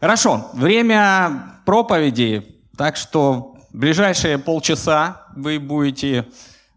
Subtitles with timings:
[0.00, 6.28] Хорошо, время проповеди, так что ближайшие полчаса вы будете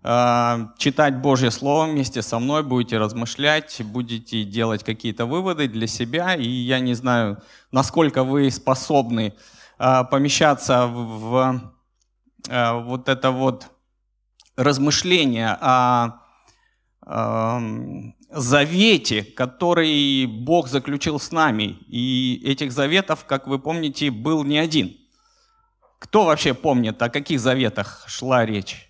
[0.01, 6.34] э, читать Божье Слово вместе со мной, будете размышлять, будете делать какие-то выводы для себя,
[6.34, 9.35] и я не знаю, насколько вы способны
[9.77, 11.73] э, помещаться в, в
[12.49, 13.67] э, вот это вот
[14.55, 16.20] размышление о
[18.30, 21.77] завете, который Бог заключил с нами.
[21.88, 24.95] И этих заветов, как вы помните, был не один.
[25.99, 28.90] Кто вообще помнит, о каких заветах шла речь?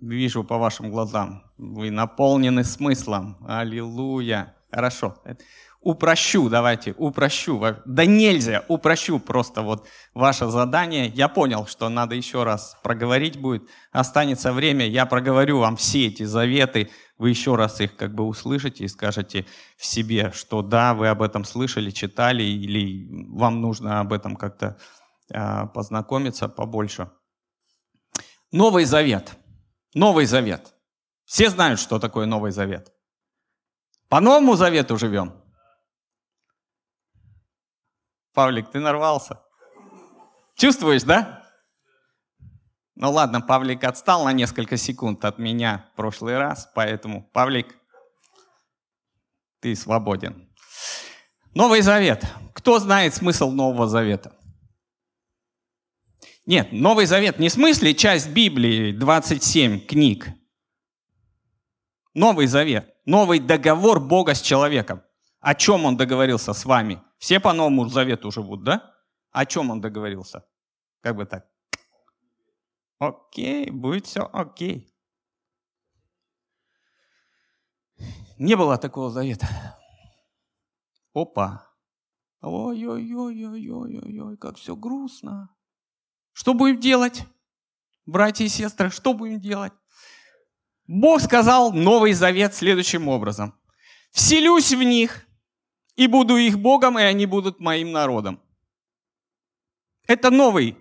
[0.00, 1.44] Вижу по вашим глазам.
[1.56, 3.36] Вы наполнены смыслом.
[3.46, 4.54] Аллилуйя.
[4.70, 5.16] Хорошо
[5.86, 7.62] упрощу, давайте, упрощу.
[7.84, 11.06] Да нельзя, упрощу просто вот ваше задание.
[11.06, 13.68] Я понял, что надо еще раз проговорить будет.
[13.92, 16.90] Останется время, я проговорю вам все эти заветы.
[17.18, 19.46] Вы еще раз их как бы услышите и скажете
[19.76, 24.76] в себе, что да, вы об этом слышали, читали, или вам нужно об этом как-то
[25.32, 27.12] э, познакомиться побольше.
[28.50, 29.36] Новый Завет.
[29.94, 30.74] Новый Завет.
[31.26, 32.92] Все знают, что такое Новый Завет.
[34.08, 35.45] По Новому Завету живем.
[38.36, 39.40] Павлик, ты нарвался.
[40.56, 41.42] Чувствуешь, да?
[42.94, 47.74] Ну ладно, Павлик отстал на несколько секунд от меня в прошлый раз, поэтому, Павлик,
[49.60, 50.54] ты свободен.
[51.54, 52.26] Новый Завет.
[52.52, 54.36] Кто знает смысл Нового Завета?
[56.44, 60.28] Нет, Новый Завет не в смысле часть Библии, 27 книг.
[62.12, 65.02] Новый Завет, новый договор Бога с человеком.
[65.40, 67.02] О чем он договорился с вами?
[67.18, 68.94] Все по Новому Завету живут, да?
[69.30, 70.46] О чем он договорился?
[71.00, 71.48] Как бы так?
[72.98, 74.92] Окей, будет все окей.
[78.38, 79.48] Не было такого завета.
[81.14, 81.70] Опа.
[82.40, 85.50] Ой-ой-ой-ой-ой-ой, как все грустно.
[86.32, 87.24] Что будем делать,
[88.04, 89.72] братья и сестры, что будем делать?
[90.86, 93.58] Бог сказал Новый Завет следующим образом.
[94.12, 95.25] «Вселюсь в них,
[95.96, 98.40] и буду их Богом, и они будут моим народом.
[100.06, 100.76] Это новый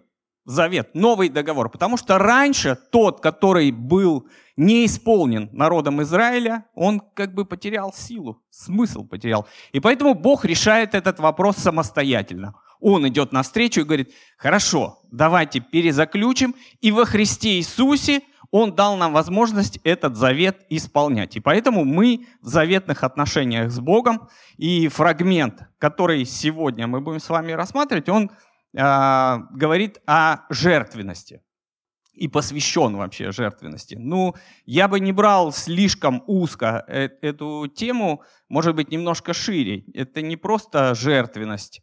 [0.45, 7.33] завет, новый договор, потому что раньше тот, который был не исполнен народом Израиля, он как
[7.33, 9.47] бы потерял силу, смысл потерял.
[9.71, 12.53] И поэтому Бог решает этот вопрос самостоятельно.
[12.79, 18.21] Он идет навстречу и говорит, хорошо, давайте перезаключим, и во Христе Иисусе–
[18.57, 21.35] он дал нам возможность этот завет исполнять.
[21.35, 24.29] И поэтому мы в заветных отношениях с Богом.
[24.55, 28.31] И фрагмент, который сегодня мы будем с вами рассматривать, он
[28.73, 31.41] э, говорит о жертвенности
[32.13, 33.95] и посвящен вообще жертвенности.
[33.99, 39.83] Ну, я бы не брал слишком узко э, эту тему, может быть, немножко шире.
[39.94, 41.81] Это не просто жертвенность,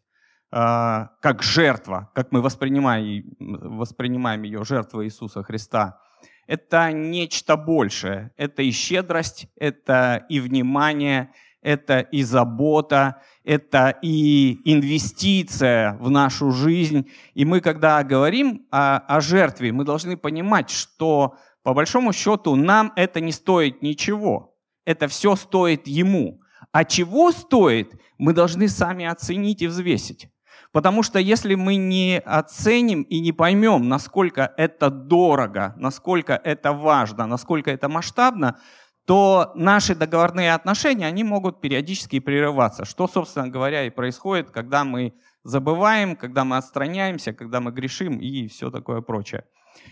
[0.51, 6.01] э, как жертва, как мы воспринимаем, воспринимаем ее, жертва Иисуса Христа–
[6.47, 8.33] это нечто большее.
[8.37, 11.33] Это и щедрость, это и внимание,
[11.63, 17.09] это и забота, это и инвестиция в нашу жизнь.
[17.35, 22.93] И мы, когда говорим о, о жертве, мы должны понимать, что по большому счету нам
[22.97, 24.57] это не стоит ничего.
[24.85, 26.41] Это все стоит ему.
[26.73, 30.29] А чего стоит, мы должны сами оценить и взвесить.
[30.73, 37.27] Потому что если мы не оценим и не поймем, насколько это дорого, насколько это важно,
[37.27, 38.59] насколько это масштабно,
[39.07, 42.85] то наши договорные отношения, они могут периодически прерываться.
[42.85, 48.47] Что, собственно говоря, и происходит, когда мы забываем, когда мы отстраняемся, когда мы грешим и
[48.49, 49.45] все такое прочее.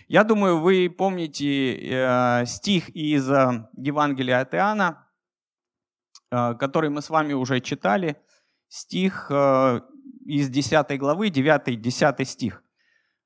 [0.07, 5.07] Я думаю, вы помните э, стих из э, Евангелия от Иоанна,
[6.31, 8.15] э, который мы с вами уже читали.
[8.69, 9.81] Стих э,
[10.25, 12.63] из 10 главы, 9-10 стих.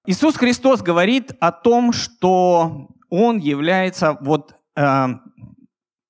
[0.05, 5.07] Иисус Христос говорит о том, что Он является вот э,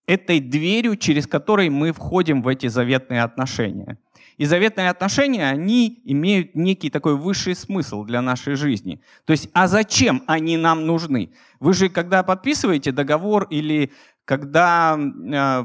[0.05, 3.97] этой дверью, через которой мы входим в эти заветные отношения.
[4.37, 9.01] И заветные отношения, они имеют некий такой высший смысл для нашей жизни.
[9.23, 11.31] То есть, а зачем они нам нужны?
[11.61, 13.93] Вы же, когда подписываете договор или
[14.25, 15.63] когда э,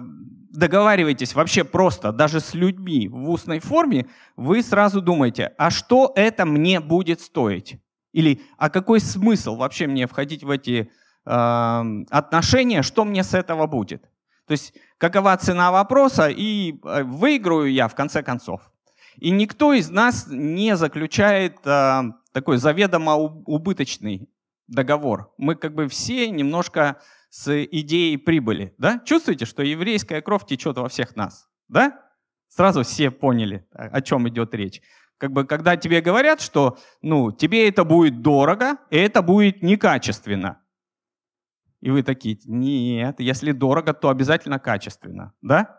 [0.50, 4.06] договариваетесь вообще просто, даже с людьми в устной форме,
[4.36, 7.78] вы сразу думаете, а что это мне будет стоить?
[8.12, 10.90] Или а какой смысл вообще мне входить в эти
[11.24, 14.02] э, отношения, что мне с этого будет?
[14.46, 18.60] То есть какова цена вопроса и э, выиграю я в конце концов.
[19.16, 24.28] И никто из нас не заключает э, такой заведомо убыточный
[24.66, 25.32] договор.
[25.38, 27.00] Мы как бы все немножко
[27.30, 28.74] с идеей прибыли.
[28.76, 29.00] Да?
[29.04, 31.48] Чувствуете, что еврейская кровь течет во всех нас?
[31.68, 31.98] Да?
[32.48, 34.82] Сразу все поняли, о чем идет речь.
[35.18, 40.60] Как бы, когда тебе говорят, что ну, тебе это будет дорого, и это будет некачественно.
[41.80, 45.78] И вы такие, нет, если дорого, то обязательно качественно, да?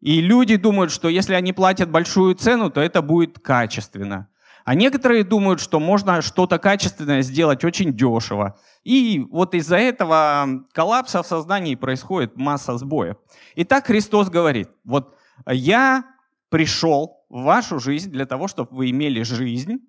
[0.00, 4.28] И люди думают, что если они платят большую цену, то это будет качественно.
[4.66, 8.58] А некоторые думают, что можно что-то качественное сделать очень дешево.
[8.82, 13.16] И вот из-за этого коллапса в сознании происходит масса сбоев.
[13.54, 15.16] Итак, Христос говорит, вот
[15.46, 16.04] я
[16.48, 19.86] пришел в вашу жизнь для того, чтобы вы имели жизнь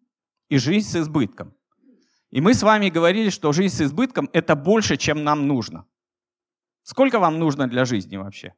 [0.48, 1.56] и жизнь с избытком.
[2.30, 5.88] И мы с вами говорили, что жизнь с избытком– это больше, чем нам нужно.
[6.84, 8.54] Сколько вам нужно для жизни вообще?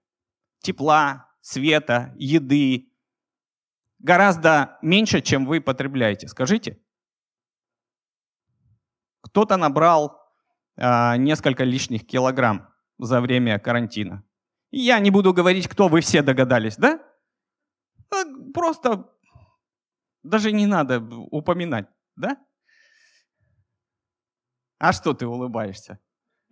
[0.60, 2.90] Тепла, света, еды.
[4.00, 6.28] Гораздо меньше, чем вы потребляете.
[6.28, 6.82] Скажите.
[9.22, 10.22] Кто-то набрал
[10.78, 14.24] э, несколько лишних килограмм за время карантина.
[14.72, 17.02] Я не буду говорить, кто вы все догадались, да?
[18.10, 18.24] А,
[18.54, 19.10] просто
[20.24, 22.38] даже не надо упоминать, да?
[24.78, 26.00] А что ты улыбаешься?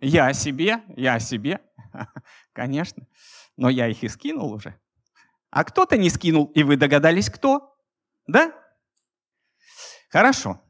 [0.00, 1.60] Я о себе, я о себе,
[2.52, 3.06] конечно.
[3.56, 4.78] Но я их и скинул уже.
[5.50, 7.76] А кто-то не скинул, и вы догадались, кто?
[8.26, 8.52] Да?
[10.10, 10.62] Хорошо.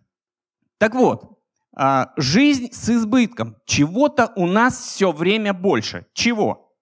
[0.79, 1.39] Так вот,
[1.73, 3.57] а, жизнь с избытком.
[3.65, 6.07] Чего-то у нас все время больше.
[6.13, 6.77] Чего?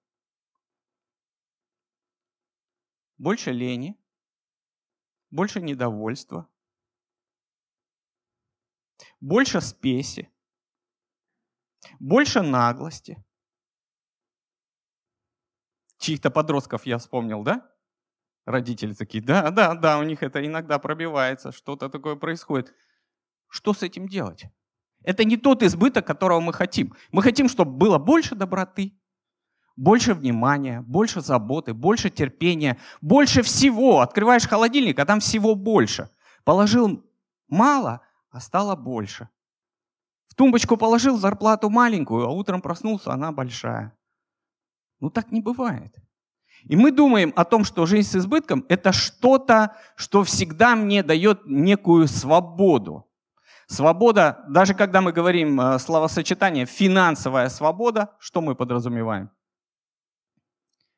[3.19, 3.99] Больше лени,
[5.31, 6.51] больше недовольства,
[9.21, 10.31] больше спеси,
[11.99, 13.25] больше наглости.
[15.99, 17.76] Чьих-то подростков я вспомнил, да?
[18.47, 22.73] Родители такие, да, да, да, у них это иногда пробивается, что-то такое происходит.
[23.49, 24.45] Что с этим делать?
[25.05, 26.95] Это не тот избыток, которого мы хотим.
[27.13, 28.99] Мы хотим, чтобы было больше доброты,
[29.77, 34.01] больше внимания, больше заботы, больше терпения, больше всего.
[34.01, 36.09] Открываешь холодильник, а там всего больше.
[36.45, 37.05] Положил
[37.49, 38.01] мало,
[38.31, 39.29] а стало больше
[40.37, 43.97] тумбочку положил зарплату маленькую, а утром проснулся, она большая.
[45.01, 45.97] Ну так не бывает.
[46.69, 51.47] И мы думаем о том, что жизнь с избытком– это что-то, что всегда мне дает
[51.47, 53.07] некую свободу.
[53.69, 59.31] Свобода, даже когда мы говорим э, словосочетание «финансовая свобода», что мы подразумеваем?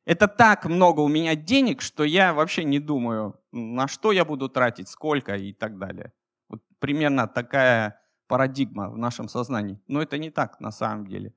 [0.06, 4.48] Это так много у меня денег, что я вообще не думаю, на что я буду
[4.48, 6.12] тратить, сколько и так далее.
[6.48, 9.78] Вот примерно такая парадигма в нашем сознании.
[9.86, 11.34] Но это не так на самом деле.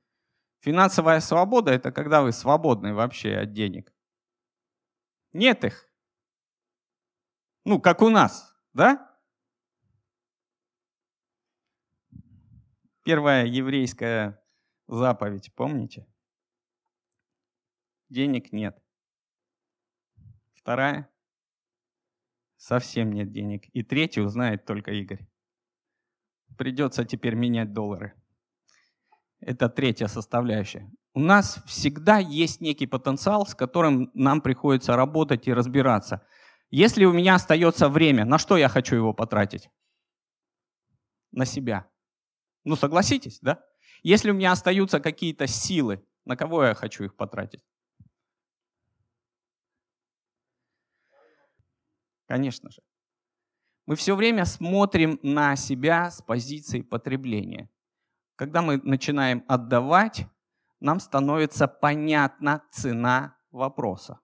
[0.62, 3.92] Финансовая свобода– это когда вы свободны вообще от денег.
[5.34, 5.88] Нет их.
[7.64, 9.18] Ну, как у нас, да?
[13.04, 14.44] Первая еврейская
[14.88, 16.08] заповедь, помните?
[18.10, 18.78] Денег нет.
[20.54, 21.10] Вторая–
[22.58, 23.68] совсем нет денег.
[23.74, 25.32] И третью знает только Игорь
[26.62, 28.14] придется теперь менять доллары.
[29.40, 30.92] Это третья составляющая.
[31.14, 36.26] У нас всегда есть некий потенциал, с которым нам приходится работать и разбираться.
[36.70, 39.70] Если у меня остается время, на что я хочу его потратить?
[41.32, 41.90] На себя.
[42.64, 43.62] Ну, согласитесь, да?
[44.04, 47.62] Если у меня остаются какие-то силы, на кого я хочу их потратить?
[52.26, 52.82] Конечно же.
[53.86, 57.70] Мы все время смотрим на себя с позиции потребления.
[58.38, 60.26] Когда мы начинаем отдавать,
[60.82, 64.20] нам становится понятна цена вопроса.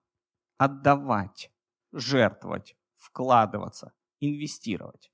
[0.58, 1.50] Отдавать,
[1.92, 5.10] жертвовать, вкладываться, инвестировать.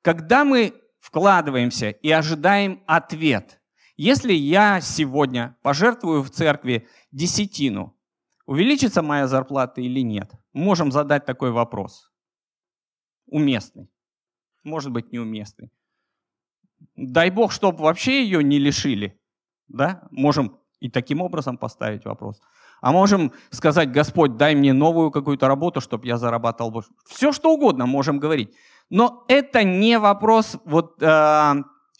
[0.00, 3.60] Когда мы вкладываемся и ожидаем ответ,
[3.96, 7.98] если я сегодня пожертвую в церкви десятину,
[8.46, 10.30] увеличится моя зарплата или нет?
[10.52, 12.08] Можем задать такой вопрос
[13.28, 13.90] уместный.
[14.64, 15.70] Может быть, неуместный.
[16.96, 19.20] Дай Бог, чтобы вообще ее не лишили.
[19.68, 20.06] Да?
[20.10, 22.40] Можем и таким образом поставить вопрос.
[22.80, 26.90] А можем сказать, Господь, дай мне новую какую-то работу, чтобы я зарабатывал больше.
[27.06, 28.54] Все что угодно можем говорить.
[28.90, 31.54] Но это не вопрос вот, э,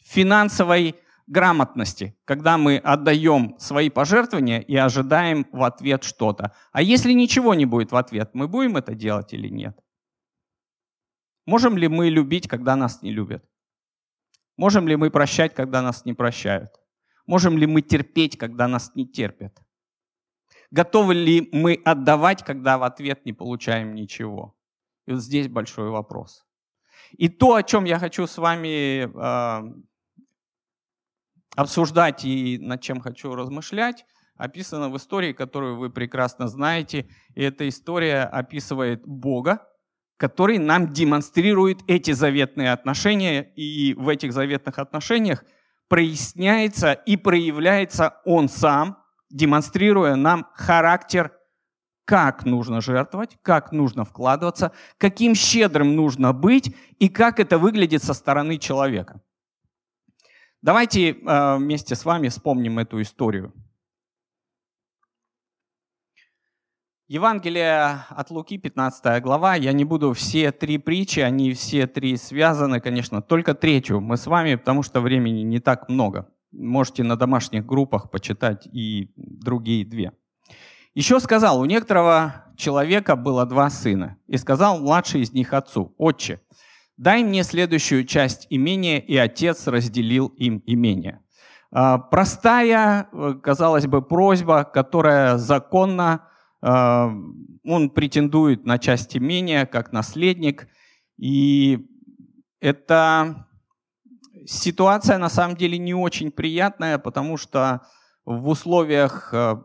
[0.05, 0.95] финансовой
[1.27, 6.55] грамотности, когда мы отдаем свои пожертвования и ожидаем в ответ что-то.
[6.73, 9.79] А если ничего не будет в ответ, мы будем это делать или нет?
[11.45, 13.45] Можем ли мы любить, когда нас не любят?
[14.57, 16.78] Можем ли мы прощать, когда нас не прощают?
[17.29, 19.55] Можем ли мы терпеть, когда нас не терпят?
[20.71, 24.57] Готовы ли мы отдавать, когда в ответ не получаем ничего?
[25.07, 26.47] И вот здесь большой вопрос.
[27.13, 29.75] И то, о чем я хочу с вами э,
[31.55, 34.07] обсуждать и над чем хочу размышлять,
[34.37, 37.11] описана в истории, которую вы прекрасно знаете.
[37.35, 39.69] И эта история описывает Бога,
[40.17, 43.53] который нам демонстрирует эти заветные отношения.
[43.55, 45.45] И в этих заветных отношениях
[45.89, 48.99] проясняется и проявляется Он сам,
[49.31, 51.33] демонстрируя нам характер,
[52.05, 58.15] как нужно жертвовать, как нужно вкладываться, каким щедрым нужно быть и как это выглядит со
[58.15, 59.21] стороны человека.
[60.63, 63.53] Давайте э, вместе с вами вспомним эту историю.
[67.11, 69.55] Евангелие от Луки, 15 глава.
[69.55, 74.27] Я не буду все три притчи, они все три связаны, конечно, только третью мы с
[74.27, 76.29] вами, потому что времени не так много.
[76.53, 80.13] Можете на домашних группах почитать и другие две.
[80.95, 86.43] Еще сказал, у некоторого человека было два сына, и сказал младший из них отцу, «Отче,
[86.99, 91.23] дай мне следующую часть имения, и отец разделил им имение.
[91.71, 96.28] А, простая, э, казалось бы, просьба, которая законна,
[96.61, 100.69] он претендует на часть имения как наследник,
[101.17, 101.87] и
[102.61, 103.47] это
[104.47, 107.83] ситуация на самом деле не очень приятная, потому что
[108.25, 109.57] в условиях э,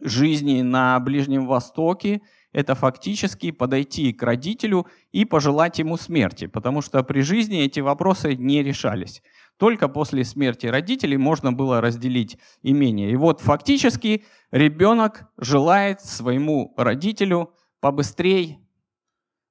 [0.00, 2.22] жизни на Ближнем Востоке
[2.52, 8.34] это фактически подойти к родителю и пожелать ему смерти, потому что при жизни эти вопросы
[8.36, 9.22] не решались.
[9.58, 13.10] Только после смерти родителей можно было разделить имение.
[13.10, 18.58] И вот фактически ребенок желает своему родителю побыстрее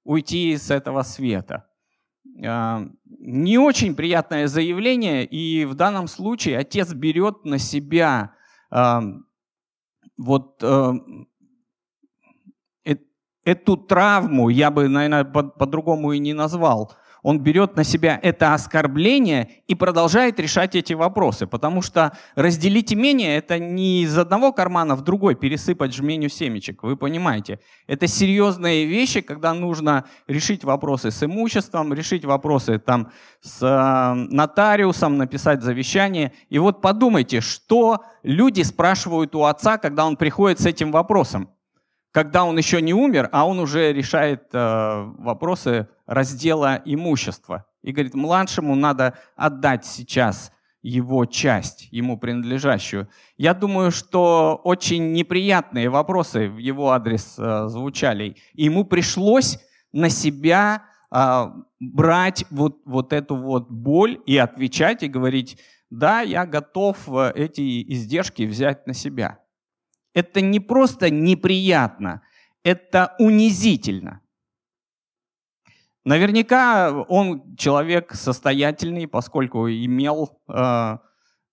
[0.03, 1.67] уйти с этого света.
[2.45, 8.33] А, не очень приятное заявление, и в данном случае отец берет на себя
[8.69, 9.03] а,
[10.17, 10.93] вот э,
[13.45, 16.93] эту травму я бы, наверное, по-другому и не назвал.
[17.23, 23.37] Он берет на себя это оскорбление и продолжает решать эти вопросы, потому что разделить имение–
[23.37, 27.59] это не из одного кармана в другой пересыпать жменю семечек, вы понимаете.
[27.87, 33.11] Это серьезные вещи, когда нужно решить вопросы с имуществом, решить вопросы там,
[33.41, 36.33] с э, нотариусом, написать завещание.
[36.49, 41.49] И вот подумайте, что люди спрашивают у отца, когда он приходит с этим вопросом
[42.13, 47.65] когда он еще не умер, а он уже решает э, вопросы раздела имущества.
[47.81, 50.51] И говорит, младшему надо отдать сейчас
[50.83, 53.09] его часть, ему принадлежащую.
[53.35, 58.35] Я думаю, что очень неприятные вопросы в его адрес э, звучали.
[58.53, 59.57] И ему пришлось
[59.91, 61.45] на себя э,
[61.79, 65.57] брать вот, вот эту вот боль и отвечать, и говорить,
[65.89, 69.39] да, я готов э, эти издержки взять на себя
[70.13, 72.21] это не просто неприятно,
[72.63, 74.21] это унизительно.
[76.05, 80.97] Наверняка он человек состоятельный, поскольку имел э,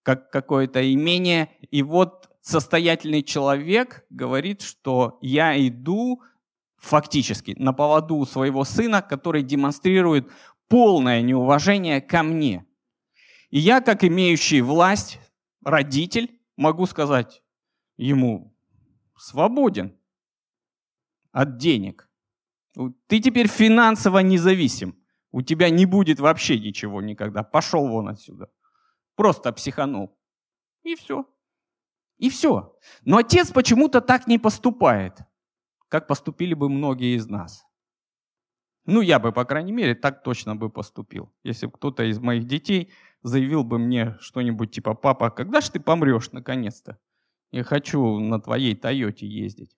[0.03, 1.51] как какое-то имение.
[1.71, 6.23] И вот состоятельный человек говорит, что я иду
[6.79, 10.29] фактически на поводу своего сына, который демонстрирует
[10.69, 12.65] полное неуважение ко мне.
[13.51, 15.21] И я, как имеющий власть,
[15.65, 17.43] родитель, могу сказать
[17.97, 18.50] ему,
[19.21, 19.97] свободен
[21.33, 22.09] от денег.
[23.07, 24.97] Ты теперь финансово независим.
[25.33, 27.43] У тебя не будет вообще ничего никогда.
[27.43, 28.51] Пошел вон отсюда.
[29.15, 30.19] Просто психанул.
[30.83, 31.27] И все.
[32.19, 32.77] И все.
[33.05, 35.19] Но отец почему-то так не поступает,
[35.89, 37.65] как поступили бы многие из нас.
[38.87, 41.33] Ну, я бы, по крайней мере, так точно бы поступил.
[41.45, 42.91] Если бы кто-то из моих детей
[43.23, 46.99] заявил бы мне что-нибудь типа, папа, когда же ты помрешь наконец-то?
[47.53, 49.77] Я хочу на твоей Тойоте ездить.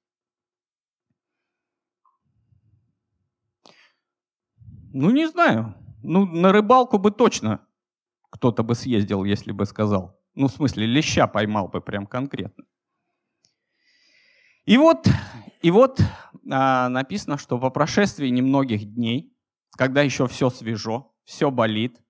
[4.93, 5.75] Ну, не знаю.
[6.03, 7.67] Ну, на рыбалку бы точно
[8.31, 10.19] кто-то бы съездил, если бы сказал.
[10.35, 12.65] Ну, в смысле, леща поймал бы прям конкретно.
[14.65, 15.07] И вот,
[15.61, 16.01] и вот
[16.51, 19.37] а, написано, что по прошествии немногих дней,
[19.77, 22.01] когда еще все свежо, все болит,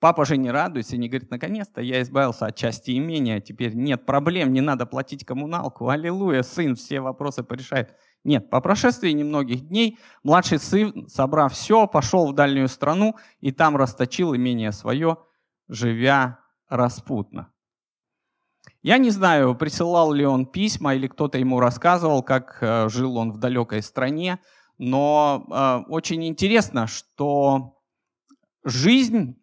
[0.00, 4.06] Папа же не радуется и не говорит, наконец-то я избавился от части имения, теперь нет
[4.06, 5.88] проблем, не надо платить коммуналку.
[5.88, 7.96] Аллилуйя, сын все вопросы порешает.
[8.22, 13.76] Нет, по прошествии немногих дней младший сын, собрав все, пошел в дальнюю страну и там
[13.76, 15.18] расточил имение свое,
[15.66, 16.38] живя
[16.68, 17.52] распутно.
[18.82, 23.32] Я не знаю, присылал ли он письма или кто-то ему рассказывал, как э, жил он
[23.32, 24.38] в далекой стране,
[24.78, 27.80] но э, очень интересно, что
[28.64, 29.36] жизнь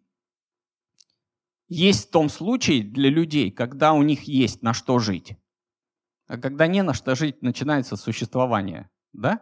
[1.68, 5.36] есть в том случае для людей, когда у них есть на что жить.
[6.28, 8.90] А когда не на что жить, начинается существование.
[9.12, 9.40] Да?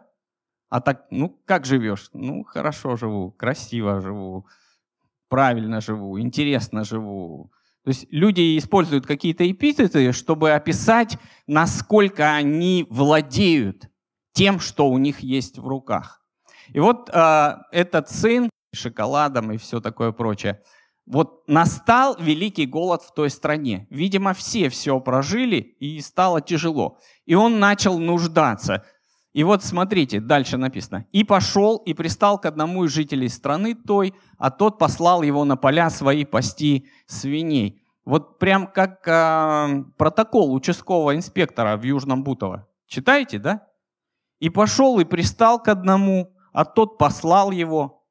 [0.69, 2.09] А так, ну как живешь?
[2.13, 4.47] Ну хорошо живу, красиво живу,
[5.29, 7.51] правильно живу, интересно живу,
[7.83, 11.17] То есть люди используют какие-то эпитеты, чтобы описать,
[11.47, 13.89] насколько они владеют
[14.33, 16.21] тем, что у них есть в руках.
[16.69, 20.61] И вот э, этот сын шоколадом и все такое прочее.
[21.05, 23.85] Вот настал великий голод в той стране.
[23.91, 26.97] Видимо, все все прожили, и стало тяжело.
[27.25, 28.83] И он начал нуждаться.
[29.33, 31.05] И вот смотрите, дальше написано.
[31.11, 35.57] «И пошел, и пристал к одному из жителей страны той, а тот послал его на
[35.57, 37.81] поля свои пасти свиней».
[38.05, 42.67] Вот прям как э, протокол участкового инспектора в Южном Бутово.
[42.87, 43.67] Читаете, да?
[44.39, 48.05] «И пошел, и пристал к одному, а тот послал его».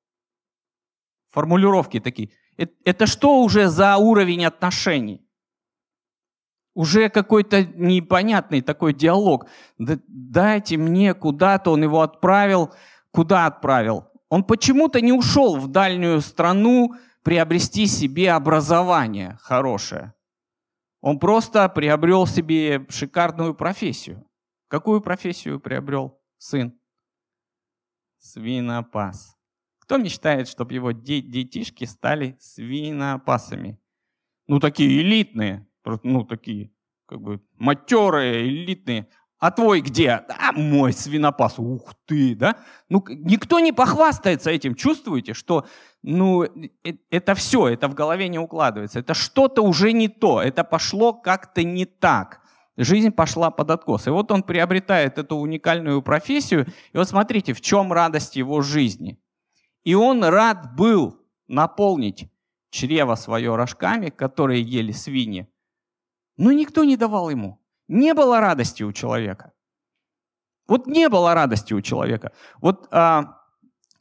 [1.30, 2.30] Формулировки такие.
[2.56, 5.26] Это, что уже за уровень отношений?
[6.75, 9.49] Уже какой-то непонятный такой диалог.
[9.78, 12.75] Дайте мне куда-то, он его отправил.
[13.11, 14.08] Куда отправил?
[14.28, 20.14] Он почему-то не ушел в дальнюю страну приобрести себе образование хорошее.
[21.00, 24.26] Он просто приобрел себе шикарную профессию.
[24.68, 26.78] Какую профессию приобрел сын?
[28.18, 29.33] Свинопас.
[29.84, 33.78] Кто мечтает, чтобы его детишки стали свинопасами?
[34.46, 35.66] Ну, такие элитные,
[36.02, 36.70] ну, такие,
[37.06, 39.08] как бы, матерые, элитные.
[39.38, 40.10] А твой где?
[40.10, 41.58] А мой свинопас.
[41.58, 42.56] Ух ты, да?
[42.88, 44.74] Ну, никто не похвастается этим.
[44.74, 45.66] Чувствуете, что,
[46.02, 49.00] ну, э, это все, это в голове не укладывается.
[49.00, 50.40] Это что-то уже не то.
[50.40, 52.40] Это пошло как-то не так.
[52.78, 54.06] Жизнь пошла под откос.
[54.06, 56.66] И вот он приобретает эту уникальную профессию.
[56.94, 59.18] И вот смотрите, в чем радость его жизни.
[59.84, 62.30] И он рад был наполнить
[62.70, 65.48] чрево свое рожками, которые ели свиньи,
[66.36, 67.60] но никто не давал ему.
[67.86, 69.52] Не было радости у человека.
[70.66, 72.32] Вот не было радости у человека.
[72.60, 73.38] Вот а,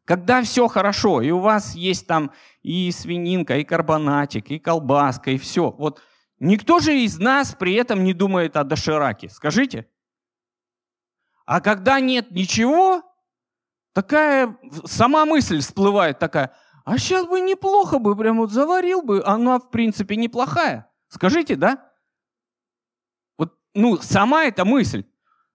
[0.05, 5.37] когда все хорошо, и у вас есть там и свининка, и карбонатик, и колбаска, и
[5.37, 5.71] все.
[5.71, 6.01] Вот
[6.39, 9.29] никто же из нас при этом не думает о дошираке.
[9.29, 9.87] Скажите.
[11.45, 13.03] А когда нет ничего,
[13.93, 16.53] такая сама мысль всплывает такая,
[16.85, 20.91] а сейчас бы неплохо бы, прям вот заварил бы, она в принципе неплохая.
[21.07, 21.93] Скажите, да?
[23.73, 25.05] ну, сама эта мысль.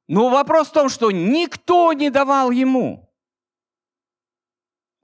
[0.07, 3.13] Но вопрос в том, что никто не давал ему.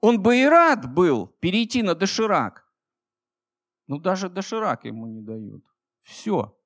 [0.00, 2.66] Он бы и рад был перейти на доширак.
[3.86, 5.64] Но даже доширак ему не дают.
[6.02, 6.58] Все.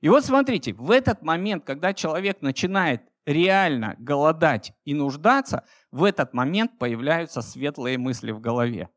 [0.00, 6.34] И вот смотрите, в этот момент, когда человек начинает реально голодать и нуждаться, в этот
[6.34, 8.88] момент появляются светлые мысли в голове.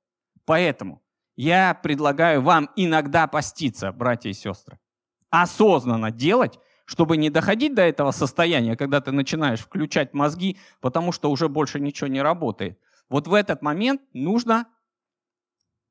[0.46, 1.04] Поэтому
[1.36, 4.80] я предлагаю вам иногда поститься, братья и сестры
[5.42, 11.32] осознанно делать, чтобы не доходить до этого состояния, когда ты начинаешь включать мозги, потому что
[11.32, 12.80] уже больше ничего не работает.
[13.10, 14.68] Вот в этот момент нужно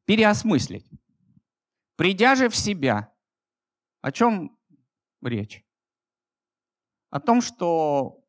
[0.05, 0.89] переосмыслить.
[1.97, 3.13] Придя же в себя,
[4.01, 4.57] о чем
[5.23, 5.65] речь?
[7.11, 8.24] О том, что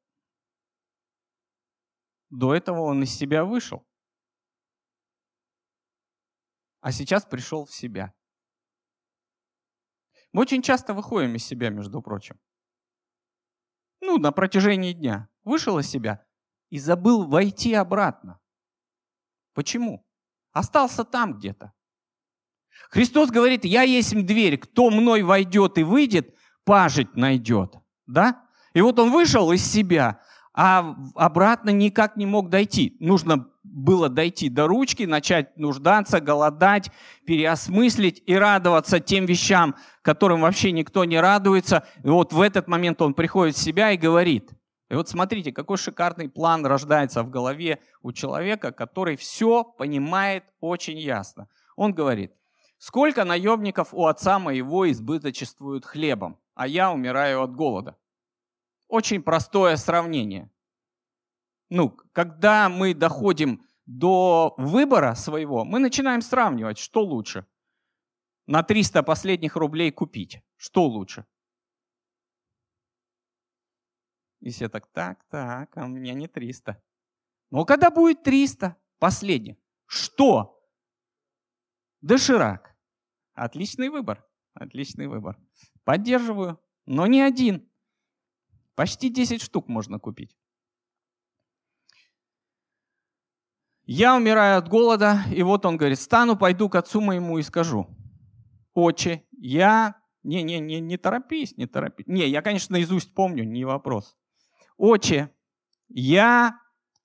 [2.38, 3.86] до этого он из себя вышел,
[6.82, 8.14] а сейчас пришел в себя.
[10.32, 12.40] Мы очень часто выходим из себя, между прочим.
[14.02, 15.30] Ну, на протяжении дня.
[15.44, 16.26] Вышел из себя
[16.70, 18.40] и забыл войти обратно.
[19.54, 20.06] Почему?
[20.52, 21.74] Остался там где-то.
[22.90, 27.76] Христос говорит, я есть дверь, кто мной войдет и выйдет, пажить найдет.
[28.06, 28.46] Да?
[28.74, 30.22] И вот он вышел из себя,
[30.56, 32.96] а обратно никак не мог дойти.
[33.02, 36.92] Нужно было дойти до ручки, начать нуждаться, голодать,
[37.26, 41.86] переосмыслить и радоваться тем вещам, которым вообще никто не радуется.
[42.04, 44.50] И вот в этот момент он приходит в себя и говорит.
[44.90, 50.98] И вот смотрите, какой шикарный план рождается в голове у человека, который все понимает очень
[50.98, 51.50] ясно.
[51.76, 52.32] Он говорит,
[52.78, 57.98] сколько наемников у отца моего избыточествуют хлебом, а я умираю от голода.
[58.88, 60.52] Очень простое сравнение.
[61.70, 67.46] Ну, когда мы доходим до выбора своего, мы начинаем сравнивать, что лучше.
[68.48, 70.42] На 300 последних рублей купить.
[70.56, 71.26] Что лучше?
[74.42, 76.80] И все так, так, так, а у меня не 300.
[77.50, 80.64] Но когда будет 300 последних, что?
[82.02, 82.76] Доширак.
[83.34, 84.24] Отличный выбор.
[84.54, 85.40] Отличный выбор.
[85.84, 87.68] Поддерживаю, но не один.
[88.76, 90.36] Почти 10 штук можно купить.
[93.86, 97.88] Я умираю от голода, и вот он говорит, стану, пойду к отцу моему и скажу,
[98.74, 99.96] отче, я...
[100.24, 102.08] Не, не, не, не торопись, не торопись.
[102.08, 104.18] Не, я, конечно, наизусть помню, не вопрос.
[104.76, 105.30] Отче,
[105.88, 106.60] я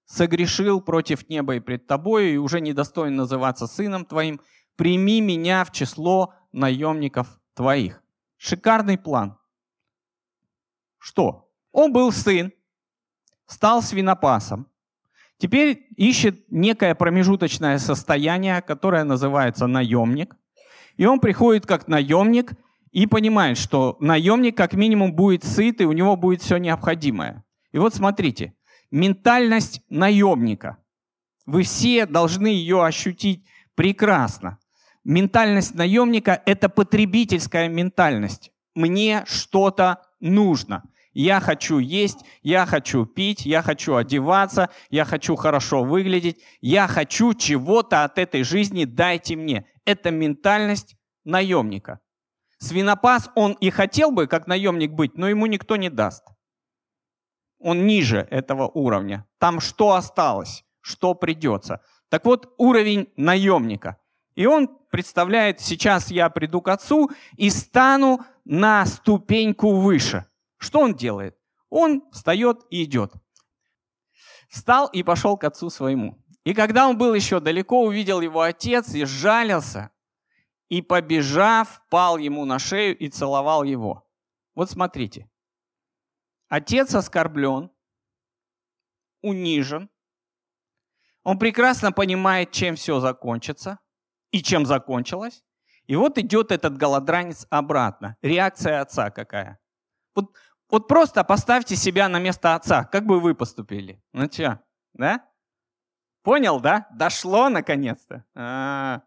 [0.07, 4.41] согрешил против неба и пред тобою, и уже недостоин называться сыном твоим.
[4.77, 8.03] Прими меня в число наемников твоих.
[8.39, 9.39] Шикарный план.
[10.97, 11.50] Что?
[11.73, 12.53] Он был сын,
[13.47, 14.67] стал свинопасом.
[15.39, 20.37] Теперь ищет некое промежуточное состояние, которое называется наемник.
[20.97, 22.53] И он приходит как наемник
[22.93, 27.45] и понимает, что наемник как минимум будет сыт, и у него будет все необходимое.
[27.73, 28.55] И вот смотрите,
[28.91, 30.77] ментальность наемника.
[31.47, 34.59] Вы все должны ее ощутить прекрасно.
[35.05, 38.53] Ментальность наемника– это потребительская ментальность.
[38.75, 40.83] Мне что-то нужно.
[41.13, 47.35] Я хочу есть, я хочу пить, я хочу одеваться, я хочу хорошо выглядеть, я хочу
[47.35, 49.67] чего-то от этой жизни, дайте мне.
[49.85, 51.99] Это ментальность наемника.
[52.59, 56.25] Свинопас, он и хотел бы как наемник быть, но ему никто не даст.
[57.59, 59.27] Он ниже этого уровня.
[59.39, 61.81] Там что осталось, что придется.
[62.09, 63.99] Так вот, уровень наемника.
[64.35, 70.27] И он представляет, сейчас я приду к отцу и стану на ступеньку выше.
[70.61, 71.37] Что он делает?
[71.71, 73.13] Он встает и идет.
[74.49, 76.23] Встал и пошел к отцу своему.
[76.45, 79.91] И когда он был еще далеко, увидел его отец и сжалился,
[80.69, 84.07] и, побежав, пал ему на шею и целовал его.
[84.55, 85.31] Вот смотрите.
[86.49, 87.71] Отец оскорблен,
[89.23, 89.89] унижен.
[91.23, 93.79] Он прекрасно понимает, чем все закончится
[94.31, 95.43] и чем закончилось.
[95.87, 98.17] И вот идет этот голодранец обратно.
[98.23, 99.59] Реакция отца какая?
[100.15, 100.33] Вот,
[100.71, 102.85] вот просто поставьте себя на место отца.
[102.85, 104.03] Как бы вы поступили?
[104.13, 104.63] Ну что,
[104.95, 105.25] да?
[106.23, 106.87] Понял, да?
[106.93, 108.25] Дошло наконец-то.
[108.35, 109.03] А,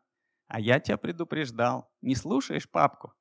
[0.47, 1.91] а я тебя предупреждал.
[2.02, 3.13] Не слушаешь папку.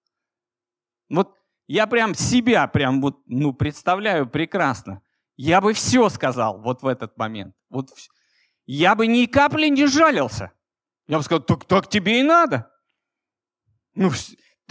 [1.08, 5.02] Вот я прям себя прям вот, ну, представляю прекрасно.
[5.36, 7.54] Я бы все сказал вот в этот момент.
[7.70, 7.90] Вот
[8.66, 10.52] я бы ни капли не жалился.
[11.06, 12.70] Я бы сказал, так, так тебе и надо.
[13.94, 14.10] Ну,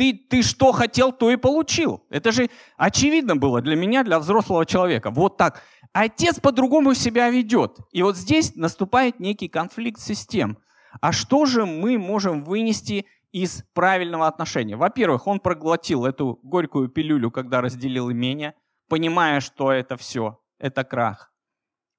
[0.02, 2.04] ты, ты что хотел, то и получил.
[2.10, 5.12] Это же очевидно было для меня, для взрослого человека.
[5.12, 5.62] Вот так.
[5.94, 7.78] Отец по-другому себя ведет.
[7.92, 10.58] И вот здесь наступает некий конфликт систем.
[11.02, 14.76] А что же мы можем вынести из правильного отношения?
[14.76, 18.56] Во-первых, он проглотил эту горькую пилюлю, когда разделил имение,
[18.90, 21.32] понимая, что это все, это крах.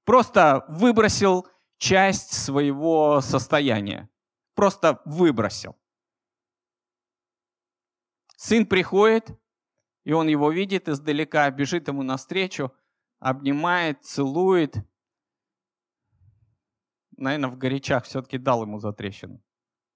[0.05, 1.47] Просто выбросил
[1.79, 4.09] часть своего состояния.
[4.57, 5.77] Просто выбросил.
[8.43, 9.31] Сын приходит,
[10.05, 12.73] и он его видит издалека, бежит ему навстречу,
[13.21, 14.77] обнимает, целует–
[17.23, 19.41] наверное, в горячах все-таки дал ему за трещину.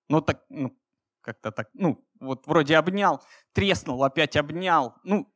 [0.09, 0.79] Ну, так, ну,
[1.21, 4.95] как-то так, ну, вот вроде обнял, треснул, опять обнял.
[5.03, 5.33] Ну,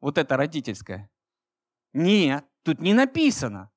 [0.00, 1.10] вот это родительское.
[1.92, 3.70] Нет, тут не написано,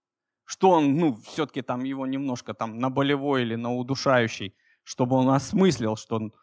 [0.44, 5.30] что он, ну, все-таки там его немножко там на болевой или на удушающий, чтобы он
[5.30, 6.34] осмыслил, что он...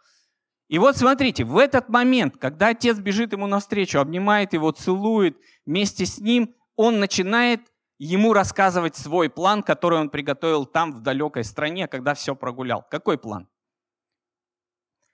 [0.72, 6.06] И вот смотрите, в этот момент, когда отец бежит ему навстречу, обнимает его, целует, вместе
[6.06, 11.88] с ним он начинает ему рассказывать свой план, который он приготовил там, в далекой стране,
[11.88, 12.86] когда все прогулял.
[12.90, 13.50] Какой план?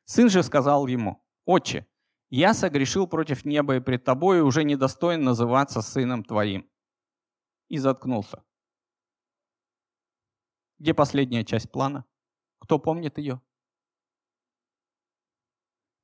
[0.05, 1.89] Сын же сказал ему, «Отче,
[2.31, 6.71] я согрешил против неба и пред тобой и уже недостоин называться сыном твоим».
[7.67, 8.45] И заткнулся.
[10.79, 12.05] Где последняя часть плана?
[12.61, 13.41] Кто помнит ее?